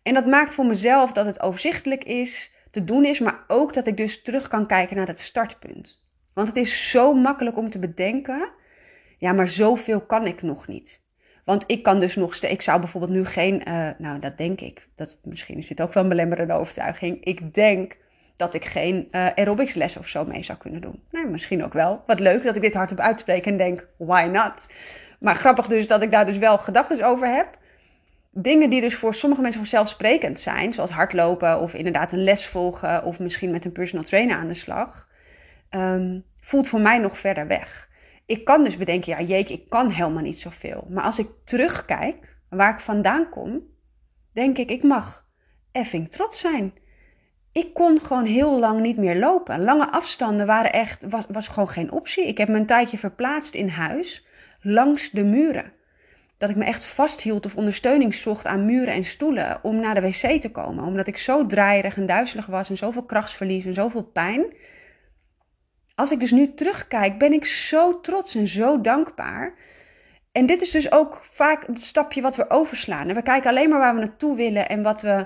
En 0.03 0.13
dat 0.13 0.25
maakt 0.25 0.53
voor 0.53 0.65
mezelf 0.65 1.11
dat 1.11 1.25
het 1.25 1.41
overzichtelijk 1.41 2.03
is, 2.03 2.53
te 2.71 2.83
doen 2.83 3.05
is, 3.05 3.19
maar 3.19 3.43
ook 3.47 3.73
dat 3.73 3.87
ik 3.87 3.97
dus 3.97 4.21
terug 4.21 4.47
kan 4.47 4.67
kijken 4.67 4.95
naar 4.95 5.07
het 5.07 5.19
startpunt. 5.19 6.05
Want 6.33 6.47
het 6.47 6.57
is 6.57 6.89
zo 6.89 7.13
makkelijk 7.13 7.57
om 7.57 7.69
te 7.69 7.79
bedenken, 7.79 8.49
ja, 9.17 9.33
maar 9.33 9.47
zoveel 9.47 10.01
kan 10.01 10.27
ik 10.27 10.41
nog 10.41 10.67
niet. 10.67 11.01
Want 11.45 11.63
ik 11.67 11.83
kan 11.83 11.99
dus 11.99 12.15
nog 12.15 12.35
ik 12.35 12.61
zou 12.61 12.79
bijvoorbeeld 12.79 13.13
nu 13.13 13.25
geen, 13.25 13.61
uh, 13.67 13.89
nou 13.97 14.19
dat 14.19 14.37
denk 14.37 14.61
ik, 14.61 14.87
dat, 14.95 15.17
misschien 15.23 15.57
is 15.57 15.67
dit 15.67 15.81
ook 15.81 15.93
wel 15.93 16.03
een 16.03 16.09
belemmerende 16.09 16.53
overtuiging. 16.53 17.23
Ik 17.23 17.53
denk 17.53 17.97
dat 18.41 18.53
ik 18.53 18.65
geen 18.65 19.07
uh, 19.11 19.27
aerobics 19.35 19.73
les 19.73 19.97
of 19.97 20.07
zo 20.07 20.25
mee 20.25 20.43
zou 20.43 20.57
kunnen 20.57 20.81
doen. 20.81 21.03
Nou, 21.11 21.27
misschien 21.27 21.63
ook 21.63 21.73
wel. 21.73 22.03
Wat 22.07 22.19
leuk 22.19 22.43
dat 22.43 22.55
ik 22.55 22.61
dit 22.61 22.73
hardop 22.73 22.99
uitspreek 22.99 23.45
en 23.45 23.57
denk, 23.57 23.87
why 23.97 24.29
not? 24.31 24.67
Maar 25.19 25.35
grappig 25.35 25.67
dus 25.67 25.87
dat 25.87 26.01
ik 26.01 26.11
daar 26.11 26.25
dus 26.25 26.37
wel 26.37 26.57
gedachten 26.57 27.05
over 27.05 27.35
heb. 27.35 27.57
Dingen 28.31 28.69
die 28.69 28.81
dus 28.81 28.95
voor 28.95 29.13
sommige 29.13 29.41
mensen 29.41 29.59
vanzelfsprekend 29.59 30.39
zijn, 30.39 30.73
zoals 30.73 30.89
hardlopen 30.89 31.59
of 31.59 31.73
inderdaad 31.73 32.11
een 32.11 32.23
les 32.23 32.45
volgen 32.45 33.03
of 33.03 33.19
misschien 33.19 33.51
met 33.51 33.65
een 33.65 33.71
personal 33.71 34.05
trainer 34.05 34.37
aan 34.37 34.47
de 34.47 34.53
slag, 34.53 35.09
um, 35.69 36.23
voelt 36.39 36.67
voor 36.67 36.81
mij 36.81 36.97
nog 36.97 37.17
verder 37.17 37.47
weg. 37.47 37.89
Ik 38.25 38.45
kan 38.45 38.63
dus 38.63 38.77
bedenken, 38.77 39.11
ja 39.11 39.21
jeek, 39.21 39.49
ik 39.49 39.69
kan 39.69 39.89
helemaal 39.89 40.23
niet 40.23 40.39
zoveel. 40.39 40.87
Maar 40.89 41.03
als 41.03 41.19
ik 41.19 41.27
terugkijk 41.45 42.37
waar 42.49 42.73
ik 42.73 42.79
vandaan 42.79 43.29
kom, 43.29 43.61
denk 44.33 44.57
ik, 44.57 44.69
ik 44.69 44.83
mag 44.83 45.25
effing 45.71 46.11
trots 46.11 46.39
zijn 46.39 46.73
ik 47.51 47.73
kon 47.73 47.99
gewoon 48.01 48.25
heel 48.25 48.59
lang 48.59 48.81
niet 48.81 48.97
meer 48.97 49.15
lopen. 49.15 49.63
Lange 49.63 49.91
afstanden 49.91 50.45
waren 50.45 50.73
echt, 50.73 51.05
was, 51.09 51.23
was 51.27 51.47
gewoon 51.47 51.69
geen 51.69 51.91
optie. 51.91 52.27
Ik 52.27 52.37
heb 52.37 52.47
me 52.47 52.57
een 52.57 52.65
tijdje 52.65 52.97
verplaatst 52.97 53.53
in 53.53 53.67
huis, 53.67 54.27
langs 54.61 55.09
de 55.09 55.23
muren. 55.23 55.71
Dat 56.37 56.49
ik 56.49 56.55
me 56.55 56.65
echt 56.65 56.85
vasthield 56.85 57.45
of 57.45 57.55
ondersteuning 57.55 58.15
zocht 58.15 58.45
aan 58.45 58.65
muren 58.65 58.93
en 58.93 59.03
stoelen 59.03 59.59
om 59.63 59.79
naar 59.79 59.95
de 59.95 60.01
wc 60.01 60.41
te 60.41 60.51
komen. 60.51 60.83
Omdat 60.83 61.07
ik 61.07 61.17
zo 61.17 61.45
draaierig 61.45 61.97
en 61.97 62.05
duizelig 62.05 62.45
was 62.45 62.69
en 62.69 62.77
zoveel 62.77 63.03
krachtsverlies 63.03 63.65
en 63.65 63.73
zoveel 63.73 64.03
pijn. 64.03 64.45
Als 65.95 66.11
ik 66.11 66.19
dus 66.19 66.31
nu 66.31 66.53
terugkijk, 66.53 67.17
ben 67.17 67.33
ik 67.33 67.45
zo 67.45 67.99
trots 67.99 68.35
en 68.35 68.47
zo 68.47 68.81
dankbaar. 68.81 69.53
En 70.31 70.45
dit 70.45 70.61
is 70.61 70.71
dus 70.71 70.91
ook 70.91 71.19
vaak 71.23 71.67
het 71.67 71.81
stapje 71.81 72.21
wat 72.21 72.35
we 72.35 72.49
overslaan. 72.49 73.13
We 73.13 73.21
kijken 73.21 73.49
alleen 73.49 73.69
maar 73.69 73.79
waar 73.79 73.93
we 73.93 73.99
naartoe 73.99 74.35
willen 74.35 74.69
en 74.69 74.83
wat 74.83 75.01
we 75.01 75.25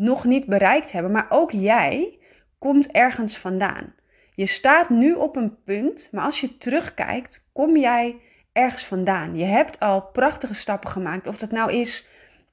nog 0.00 0.24
niet 0.24 0.46
bereikt 0.46 0.92
hebben. 0.92 1.12
Maar 1.12 1.26
ook 1.28 1.50
jij 1.50 2.18
komt 2.58 2.90
ergens 2.90 3.38
vandaan. 3.38 3.94
Je 4.34 4.46
staat 4.46 4.88
nu 4.88 5.12
op 5.12 5.36
een 5.36 5.62
punt, 5.64 6.08
maar 6.12 6.24
als 6.24 6.40
je 6.40 6.58
terugkijkt, 6.58 7.48
kom 7.52 7.76
jij 7.76 8.16
ergens 8.52 8.84
vandaan. 8.84 9.36
Je 9.36 9.44
hebt 9.44 9.80
al 9.80 10.02
prachtige 10.02 10.54
stappen 10.54 10.90
gemaakt. 10.90 11.26
Of 11.26 11.38
dat 11.38 11.50
nou 11.50 11.72
is 11.72 12.08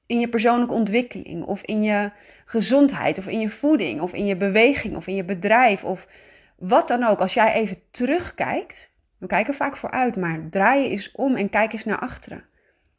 in 0.06 0.20
je 0.20 0.28
persoonlijke 0.28 0.74
ontwikkeling, 0.74 1.44
of 1.44 1.62
in 1.62 1.82
je 1.82 2.10
gezondheid, 2.44 3.18
of 3.18 3.26
in 3.26 3.40
je 3.40 3.48
voeding, 3.48 4.00
of 4.00 4.12
in 4.12 4.26
je 4.26 4.36
beweging, 4.36 4.96
of 4.96 5.06
in 5.06 5.14
je 5.14 5.24
bedrijf, 5.24 5.84
of 5.84 6.08
wat 6.56 6.88
dan 6.88 7.04
ook. 7.04 7.20
Als 7.20 7.34
jij 7.34 7.52
even 7.52 7.78
terugkijkt, 7.90 8.90
we 9.18 9.26
kijken 9.26 9.54
vaak 9.54 9.76
vooruit, 9.76 10.16
maar 10.16 10.46
draai 10.50 10.82
je 10.82 10.90
eens 10.90 11.12
om 11.12 11.36
en 11.36 11.50
kijk 11.50 11.72
eens 11.72 11.84
naar 11.84 11.98
achteren. 11.98 12.44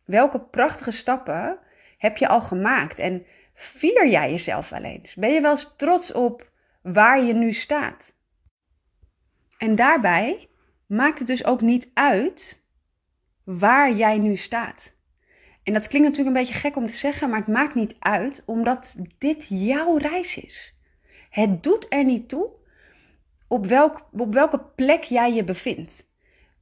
Welke 0.06 0.40
prachtige 0.40 0.92
stappen 0.92 1.58
heb 1.98 2.18
je 2.18 2.28
al 2.28 2.42
gemaakt? 2.42 3.00
En 3.00 3.26
Vier 3.62 4.08
jij 4.08 4.32
jezelf 4.32 4.70
wel 4.70 4.84
eens? 4.84 5.16
Ben 5.16 5.30
je 5.30 5.42
wel 5.42 5.52
eens 5.52 5.74
trots 5.78 6.12
op 6.12 6.52
waar 6.82 7.24
je 7.24 7.34
nu 7.34 7.54
staat? 7.54 8.16
En 9.58 9.76
daarbij 9.76 10.50
maakt 10.86 11.20
het 11.20 11.28
dus 11.28 11.46
ook 11.46 11.62
niet 11.62 11.92
uit 11.94 12.64
waar 13.44 13.94
jij 13.94 14.18
nu 14.18 14.36
staat. 14.36 14.96
En 15.64 15.74
dat 15.74 15.88
klinkt 15.88 16.08
natuurlijk 16.08 16.36
een 16.36 16.44
beetje 16.44 16.60
gek 16.60 16.76
om 16.76 16.86
te 16.86 16.94
zeggen, 16.94 17.30
maar 17.30 17.40
het 17.40 17.48
maakt 17.48 17.76
niet 17.76 17.96
uit, 18.00 18.44
omdat 18.46 18.96
dit 19.18 19.46
jouw 19.50 19.98
reis 19.98 20.38
is. 20.38 20.76
Het 21.30 21.64
doet 21.64 21.86
er 21.90 22.04
niet 22.04 22.30
toe 22.30 22.50
op, 23.48 23.66
welk, 23.66 24.10
op 24.12 24.34
welke 24.34 24.60
plek 24.60 25.04
jij 25.04 25.34
je 25.34 25.44
bevindt. 25.44 26.10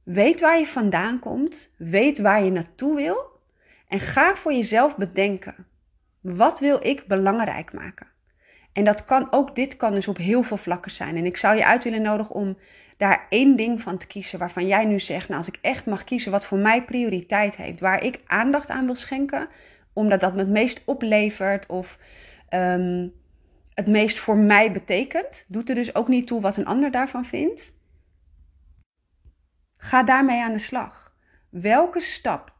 Weet 0.02 0.40
waar 0.40 0.58
je 0.58 0.66
vandaan 0.66 1.18
komt, 1.18 1.70
weet 1.76 2.18
waar 2.18 2.44
je 2.44 2.50
naartoe 2.50 2.96
wil 2.96 3.40
en 3.88 4.00
ga 4.00 4.36
voor 4.36 4.52
jezelf 4.52 4.96
bedenken. 4.96 5.66
Wat 6.20 6.60
wil 6.60 6.86
ik 6.86 7.06
belangrijk 7.06 7.72
maken? 7.72 8.06
En 8.72 8.84
dat 8.84 9.04
kan 9.04 9.32
ook, 9.32 9.54
dit 9.54 9.76
kan 9.76 9.92
dus 9.92 10.08
op 10.08 10.16
heel 10.16 10.42
veel 10.42 10.56
vlakken 10.56 10.90
zijn. 10.90 11.16
En 11.16 11.26
ik 11.26 11.36
zou 11.36 11.56
je 11.56 11.64
uit 11.64 11.84
willen 11.84 12.02
nodigen 12.02 12.34
om 12.34 12.58
daar 12.96 13.26
één 13.28 13.56
ding 13.56 13.80
van 13.80 13.98
te 13.98 14.06
kiezen 14.06 14.38
waarvan 14.38 14.66
jij 14.66 14.84
nu 14.84 15.00
zegt, 15.00 15.28
nou 15.28 15.38
als 15.38 15.48
ik 15.48 15.58
echt 15.60 15.86
mag 15.86 16.04
kiezen 16.04 16.32
wat 16.32 16.44
voor 16.44 16.58
mij 16.58 16.84
prioriteit 16.84 17.56
heeft, 17.56 17.80
waar 17.80 18.02
ik 18.02 18.20
aandacht 18.26 18.70
aan 18.70 18.84
wil 18.84 18.94
schenken, 18.94 19.48
omdat 19.92 20.20
dat 20.20 20.32
me 20.32 20.38
het 20.38 20.48
meest 20.48 20.82
oplevert 20.84 21.66
of 21.66 21.98
um, 22.50 23.12
het 23.74 23.86
meest 23.86 24.18
voor 24.18 24.36
mij 24.36 24.72
betekent, 24.72 25.44
doet 25.48 25.68
er 25.68 25.74
dus 25.74 25.94
ook 25.94 26.08
niet 26.08 26.26
toe 26.26 26.40
wat 26.40 26.56
een 26.56 26.66
ander 26.66 26.90
daarvan 26.90 27.24
vindt. 27.24 27.76
Ga 29.76 30.02
daarmee 30.02 30.42
aan 30.42 30.52
de 30.52 30.58
slag. 30.58 31.16
Welke 31.50 32.00
stap 32.00 32.52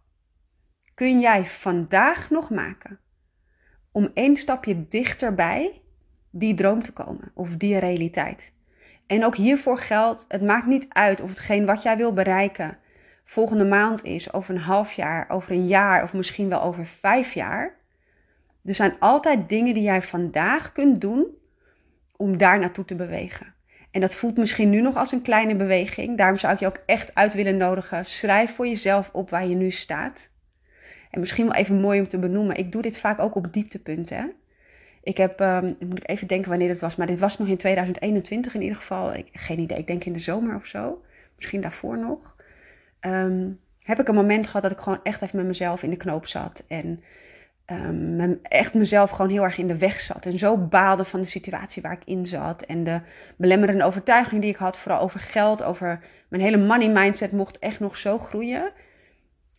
kun 0.95 1.21
jij 1.21 1.47
vandaag 1.47 2.31
nog 2.31 2.51
maken 2.51 3.01
om 3.93 4.11
één 4.15 4.37
stapje 4.37 4.89
dichterbij 4.89 5.81
die 6.31 6.55
droom 6.55 6.83
te 6.83 6.93
komen 6.93 7.31
of 7.35 7.57
die 7.57 7.79
realiteit. 7.79 8.53
En 9.07 9.25
ook 9.25 9.37
hiervoor 9.37 9.79
geldt, 9.79 10.25
het 10.29 10.43
maakt 10.43 10.67
niet 10.67 10.87
uit 10.89 11.21
of 11.21 11.29
hetgeen 11.29 11.67
wat 11.67 11.83
jij 11.83 11.97
wil 11.97 12.13
bereiken 12.13 12.79
volgende 13.29 13.65
maand 13.65 14.05
is, 14.05 14.33
over 14.33 14.55
een 14.55 14.61
half 14.61 14.93
jaar, 14.93 15.27
over 15.29 15.53
een 15.53 15.67
jaar 15.67 16.03
of 16.03 16.13
misschien 16.13 16.49
wel 16.49 16.63
over 16.63 16.87
vijf 16.87 17.35
jaar. 17.35 17.77
Er 18.65 18.75
zijn 18.75 18.95
altijd 18.99 19.49
dingen 19.49 19.75
die 19.75 19.83
jij 19.83 20.03
vandaag 20.03 20.73
kunt 20.73 21.01
doen 21.01 21.27
om 22.17 22.39
daar 22.39 22.59
naartoe 22.59 22.85
te 22.85 22.95
bewegen. 22.95 23.55
En 23.91 24.01
dat 24.01 24.15
voelt 24.15 24.37
misschien 24.37 24.71
nu 24.71 24.81
nog 24.81 24.97
als 24.97 25.13
een 25.13 25.23
kleine 25.23 25.57
beweging. 25.57 26.17
Daarom 26.17 26.39
zou 26.39 26.53
ik 26.53 26.59
je 26.59 26.67
ook 26.67 26.83
echt 26.87 27.15
uit 27.15 27.35
willen 27.35 27.57
nodigen. 27.57 28.05
Schrijf 28.05 28.55
voor 28.55 28.67
jezelf 28.67 29.11
op 29.13 29.31
waar 29.31 29.47
je 29.47 29.55
nu 29.55 29.71
staat. 29.71 30.31
En 31.11 31.21
misschien 31.21 31.45
wel 31.47 31.55
even 31.55 31.81
mooi 31.81 32.01
om 32.01 32.09
te 32.09 32.19
benoemen. 32.19 32.57
Ik 32.57 32.73
doe 32.73 32.83
dit 32.83 32.99
vaak 32.99 33.19
ook 33.19 33.35
op 33.35 33.53
dieptepunten. 33.53 34.33
Ik 35.03 35.17
heb, 35.17 35.41
um, 35.41 35.77
moet 35.79 35.99
ik 35.99 36.09
even 36.09 36.27
denken 36.27 36.49
wanneer 36.49 36.69
het 36.69 36.81
was, 36.81 36.97
maar 36.97 37.07
dit 37.07 37.19
was 37.19 37.39
nog 37.39 37.49
in 37.49 37.57
2021 37.57 38.55
in 38.55 38.63
ieder 38.63 38.77
geval. 38.77 39.15
Ik, 39.15 39.29
geen 39.33 39.59
idee, 39.59 39.79
ik 39.79 39.87
denk 39.87 40.05
in 40.05 40.13
de 40.13 40.19
zomer 40.19 40.57
of 40.57 40.67
zo. 40.67 41.03
Misschien 41.37 41.61
daarvoor 41.61 41.99
nog. 41.99 42.37
Ehm, 43.01 43.51
heb 43.83 44.01
ik 44.01 44.09
een 44.09 44.15
moment 44.15 44.47
gehad 44.47 44.63
dat 44.63 44.71
ik 44.71 44.79
gewoon 44.79 45.01
echt 45.03 45.23
even 45.23 45.37
met 45.37 45.47
mezelf 45.47 45.83
in 45.83 45.91
de 45.91 45.97
knoop 45.97 46.27
zat. 46.27 46.65
En 46.69 47.03
um, 47.67 48.39
echt 48.43 48.75
mezelf 48.75 49.11
gewoon 49.11 49.31
heel 49.31 49.43
erg 49.43 49.59
in 49.59 49.67
de 49.67 49.79
weg 49.79 50.01
zat. 50.01 50.27
En 50.27 50.39
zo 50.39 50.57
baalde 50.57 51.05
van 51.05 51.21
de 51.21 51.27
situatie 51.27 51.83
waar 51.83 51.93
ik 51.93 52.05
in 52.05 52.27
zat. 52.27 52.63
En 52.63 52.85
de 52.85 53.01
belemmerende 53.37 53.85
overtuiging 53.85 54.41
die 54.41 54.51
ik 54.51 54.57
had, 54.57 54.79
vooral 54.79 55.01
over 55.01 55.21
geld, 55.21 55.63
over 55.63 56.01
mijn 56.29 56.43
hele 56.43 56.57
money 56.57 56.89
mindset, 56.89 57.33
mocht 57.33 57.59
echt 57.59 57.81
nog 57.81 57.97
zo 57.97 58.19
groeien 58.19 58.73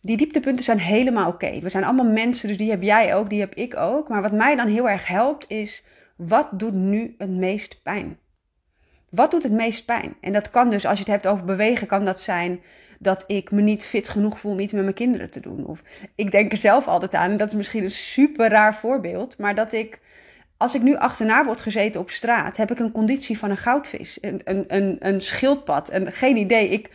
die 0.00 0.16
dieptepunten 0.16 0.64
zijn 0.64 0.78
helemaal 0.78 1.28
oké. 1.28 1.58
We 1.58 1.68
zijn 1.68 1.84
allemaal 1.84 2.10
mensen, 2.10 2.48
dus 2.48 2.56
die 2.56 2.70
heb 2.70 2.82
jij 2.82 3.14
ook, 3.14 3.30
die 3.30 3.40
heb 3.40 3.54
ik 3.54 3.76
ook. 3.76 4.08
Maar 4.08 4.22
wat 4.22 4.32
mij 4.32 4.56
dan 4.56 4.66
heel 4.66 4.88
erg 4.88 5.06
helpt 5.06 5.44
is, 5.48 5.84
wat 6.16 6.48
doet 6.52 6.74
nu 6.74 7.14
het 7.18 7.30
meest 7.30 7.82
pijn? 7.82 8.18
Wat 9.10 9.30
doet 9.30 9.42
het 9.42 9.52
meest 9.52 9.84
pijn? 9.84 10.16
En 10.20 10.32
dat 10.32 10.50
kan 10.50 10.70
dus, 10.70 10.86
als 10.86 10.98
je 10.98 11.04
het 11.04 11.12
hebt 11.12 11.26
over 11.26 11.44
bewegen, 11.44 11.86
kan 11.86 12.04
dat 12.04 12.20
zijn 12.20 12.60
dat 12.98 13.24
ik 13.26 13.50
me 13.50 13.60
niet 13.60 13.82
fit 13.82 14.08
genoeg 14.08 14.40
voel 14.40 14.52
om 14.52 14.60
iets 14.60 14.72
met 14.72 14.82
mijn 14.82 14.94
kinderen 14.94 15.30
te 15.30 15.40
doen. 15.40 15.66
Of 15.66 15.82
ik 16.14 16.30
denk 16.30 16.52
er 16.52 16.58
zelf 16.58 16.88
altijd 16.88 17.14
aan, 17.14 17.30
en 17.30 17.36
dat 17.36 17.48
is 17.48 17.54
misschien 17.54 17.84
een 17.84 17.90
super 17.90 18.48
raar 18.48 18.74
voorbeeld, 18.74 19.38
maar 19.38 19.54
dat 19.54 19.72
ik, 19.72 20.00
als 20.56 20.74
ik 20.74 20.82
nu 20.82 20.96
achterna 20.96 21.44
word 21.44 21.60
gezeten 21.60 22.00
op 22.00 22.10
straat, 22.10 22.56
heb 22.56 22.70
ik 22.70 22.78
een 22.78 22.92
conditie 22.92 23.38
van 23.38 23.50
een 23.50 23.56
goudvis, 23.56 24.18
een, 24.20 24.40
een, 24.44 24.64
een, 24.68 24.96
een 24.98 25.20
schildpad, 25.20 25.88
en 25.88 26.12
geen 26.12 26.36
idee. 26.36 26.68
Ik 26.68 26.90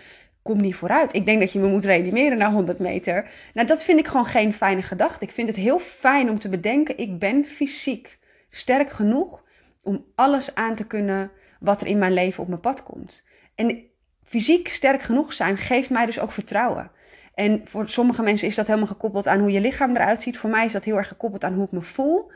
kom 0.45 0.61
niet 0.61 0.75
vooruit. 0.75 1.13
Ik 1.13 1.25
denk 1.25 1.39
dat 1.39 1.51
je 1.51 1.59
me 1.59 1.67
moet 1.67 1.85
reanimeren 1.85 2.37
na 2.37 2.51
100 2.51 2.79
meter. 2.79 3.29
Nou, 3.53 3.67
dat 3.67 3.83
vind 3.83 3.99
ik 3.99 4.07
gewoon 4.07 4.25
geen 4.25 4.53
fijne 4.53 4.81
gedachte. 4.81 5.25
Ik 5.25 5.31
vind 5.31 5.47
het 5.47 5.57
heel 5.57 5.79
fijn 5.79 6.29
om 6.29 6.39
te 6.39 6.49
bedenken, 6.49 6.97
ik 6.97 7.19
ben 7.19 7.45
fysiek 7.45 8.19
sterk 8.49 8.89
genoeg 8.89 9.43
om 9.83 10.05
alles 10.15 10.55
aan 10.55 10.75
te 10.75 10.87
kunnen 10.87 11.31
wat 11.59 11.81
er 11.81 11.87
in 11.87 11.97
mijn 11.97 12.13
leven 12.13 12.43
op 12.43 12.49
mijn 12.49 12.61
pad 12.61 12.83
komt. 12.83 13.23
En 13.55 13.83
fysiek 14.23 14.67
sterk 14.67 15.01
genoeg 15.01 15.33
zijn 15.33 15.57
geeft 15.57 15.89
mij 15.89 16.05
dus 16.05 16.19
ook 16.19 16.31
vertrouwen. 16.31 16.91
En 17.33 17.61
voor 17.63 17.89
sommige 17.89 18.21
mensen 18.21 18.47
is 18.47 18.55
dat 18.55 18.67
helemaal 18.67 18.87
gekoppeld 18.87 19.27
aan 19.27 19.39
hoe 19.39 19.51
je 19.51 19.61
lichaam 19.61 19.95
eruit 19.95 20.21
ziet. 20.21 20.37
Voor 20.37 20.49
mij 20.49 20.65
is 20.65 20.71
dat 20.71 20.83
heel 20.83 20.97
erg 20.97 21.07
gekoppeld 21.07 21.43
aan 21.43 21.53
hoe 21.53 21.65
ik 21.65 21.71
me 21.71 21.81
voel. 21.81 22.31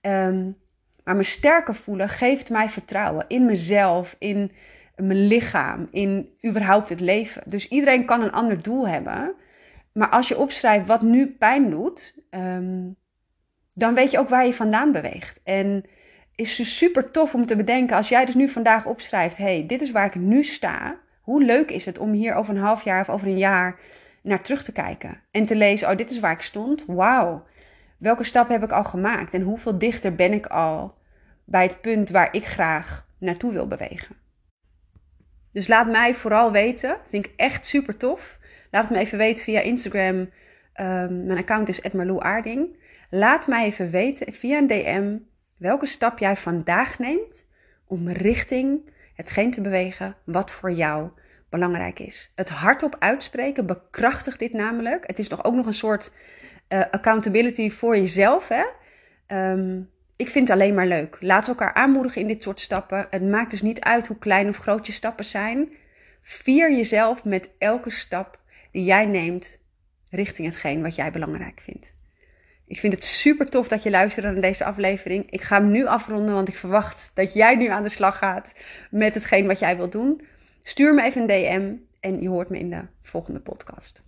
Ehm, 0.00 0.50
maar 1.04 1.16
me 1.16 1.22
sterker 1.22 1.74
voelen 1.74 2.08
geeft 2.08 2.50
mij 2.50 2.68
vertrouwen 2.68 3.24
in 3.28 3.44
mezelf, 3.44 4.16
in 4.18 4.52
mijn 4.96 5.26
lichaam, 5.26 5.88
in 5.90 6.28
überhaupt 6.46 6.88
het 6.88 7.00
leven. 7.00 7.42
Dus 7.46 7.68
iedereen 7.68 8.04
kan 8.04 8.22
een 8.22 8.32
ander 8.32 8.62
doel 8.62 8.88
hebben. 8.88 9.34
Maar 9.92 10.08
als 10.08 10.28
je 10.28 10.38
opschrijft 10.38 10.86
wat 10.86 11.02
nu 11.02 11.26
pijn 11.26 11.70
doet, 11.70 12.14
ehm, 12.30 12.90
dan 13.72 13.94
weet 13.94 14.10
je 14.10 14.18
ook 14.18 14.28
waar 14.28 14.46
je 14.46 14.54
vandaan 14.54 14.92
beweegt. 14.92 15.40
En 15.44 15.84
is 16.34 16.56
dus 16.56 16.76
super 16.76 17.10
tof 17.10 17.34
om 17.34 17.46
te 17.46 17.56
bedenken, 17.56 17.96
als 17.96 18.08
jij 18.08 18.24
dus 18.24 18.34
nu 18.34 18.48
vandaag 18.48 18.86
opschrijft, 18.86 19.36
hey, 19.36 19.64
dit 19.66 19.82
is 19.82 19.90
waar 19.90 20.06
ik 20.06 20.14
nu 20.14 20.44
sta, 20.44 21.02
Hoe 21.20 21.44
leuk 21.44 21.70
is 21.70 21.84
het 21.84 21.98
om 21.98 22.12
hier 22.12 22.34
over 22.34 22.54
een 22.54 22.62
half 22.62 22.84
jaar 22.84 23.00
of 23.00 23.08
over 23.08 23.26
een 23.26 23.38
jaar 23.38 23.78
naar 24.22 24.42
terug 24.42 24.62
te 24.62 24.72
kijken 24.72 25.20
en 25.30 25.46
te 25.46 25.56
lezen: 25.56 25.90
oh, 25.90 25.96
dit 25.96 26.10
is 26.10 26.20
waar 26.20 26.32
ik 26.32 26.42
stond. 26.42 26.84
Wauw, 26.86 27.46
welke 27.98 28.24
stap 28.24 28.48
heb 28.48 28.62
ik 28.62 28.72
al 28.72 28.84
gemaakt 28.84 29.34
en 29.34 29.42
hoeveel 29.42 29.78
dichter 29.78 30.14
ben 30.14 30.32
ik 30.32 30.46
al 30.46 30.94
bij 31.44 31.62
het 31.62 31.80
punt 31.80 32.10
waar 32.10 32.34
ik 32.34 32.46
graag 32.46 33.06
naartoe 33.18 33.52
wil 33.52 33.66
bewegen. 33.66 34.16
Dus 35.54 35.68
laat 35.68 35.86
mij 35.86 36.14
vooral 36.14 36.52
weten, 36.52 36.96
vind 37.10 37.26
ik 37.26 37.32
echt 37.36 37.66
super 37.66 37.96
tof. 37.96 38.38
Laat 38.70 38.82
het 38.82 38.92
me 38.92 38.98
even 38.98 39.18
weten 39.18 39.44
via 39.44 39.60
Instagram. 39.60 40.30
Ehm, 40.72 41.26
mijn 41.26 41.38
account 41.38 41.68
is 41.68 41.82
Aarding. 42.20 42.76
Laat 43.10 43.46
mij 43.46 43.64
even 43.64 43.90
weten 43.90 44.32
via 44.32 44.58
een 44.58 44.66
DM 44.66 45.16
welke 45.56 45.86
stap 45.86 46.18
jij 46.18 46.36
vandaag 46.36 46.98
neemt 46.98 47.46
om 47.86 48.08
richting 48.08 48.92
hetgeen 49.14 49.50
te 49.50 49.60
bewegen 49.60 50.16
wat 50.24 50.50
voor 50.50 50.72
jou 50.72 51.10
belangrijk 51.48 51.98
is. 51.98 52.32
Het 52.34 52.48
hardop 52.48 52.96
uitspreken 52.98 53.66
bekrachtigt 53.66 54.38
dit 54.38 54.52
namelijk. 54.52 55.06
Het 55.06 55.18
is 55.18 55.28
toch 55.28 55.44
ook 55.44 55.54
nog 55.54 55.66
een 55.66 55.72
soort 55.72 56.12
uh, 56.68 56.82
accountability 56.90 57.70
voor 57.70 57.96
jezelf. 57.96 58.48
Hè? 58.48 58.64
Ehm, 59.26 59.80
ik 60.16 60.28
vind 60.28 60.48
het 60.48 60.56
alleen 60.56 60.74
maar 60.74 60.86
leuk. 60.86 61.16
We 61.20 61.26
elkaar 61.26 61.74
aanmoedigen 61.74 62.20
in 62.20 62.28
dit 62.28 62.42
soort 62.42 62.60
stappen. 62.60 63.06
Het 63.10 63.22
maakt 63.22 63.50
dus 63.50 63.62
niet 63.62 63.80
uit 63.80 64.06
hoe 64.06 64.18
klein 64.18 64.48
of 64.48 64.56
groot 64.56 64.86
je 64.86 64.92
stappen 64.92 65.24
zijn. 65.24 65.72
Vier 66.22 66.76
jezelf 66.76 67.24
met 67.24 67.50
elke 67.58 67.90
stap 67.90 68.40
die 68.72 68.84
jij 68.84 69.06
neemt 69.06 69.58
richting 70.10 70.48
hetgeen 70.48 70.82
wat 70.82 70.94
jij 70.94 71.10
belangrijk 71.10 71.60
vindt. 71.60 71.94
Ik 72.66 72.78
vind 72.78 72.92
het 72.92 73.04
super 73.04 73.50
tof 73.50 73.68
dat 73.68 73.82
je 73.82 73.90
luistert 73.90 74.26
naar 74.26 74.40
deze 74.40 74.64
aflevering. 74.64 75.30
Ik 75.30 75.42
ga 75.42 75.56
hem 75.56 75.70
nu 75.70 75.86
afronden, 75.86 76.34
want 76.34 76.48
ik 76.48 76.56
verwacht 76.56 77.10
dat 77.14 77.34
jij 77.34 77.54
nu 77.54 77.66
aan 77.66 77.82
de 77.82 77.88
slag 77.88 78.18
gaat 78.18 78.54
met 78.90 79.14
hetgeen 79.14 79.46
wat 79.46 79.58
jij 79.58 79.76
wilt 79.76 79.92
doen. 79.92 80.22
Stuur 80.62 80.94
me 80.94 81.02
even 81.02 81.20
een 81.20 81.26
DM 81.26 81.72
en 82.00 82.22
je 82.22 82.28
hoort 82.28 82.48
me 82.48 82.58
in 82.58 82.70
de 82.70 82.82
volgende 83.02 83.40
podcast. 83.40 84.02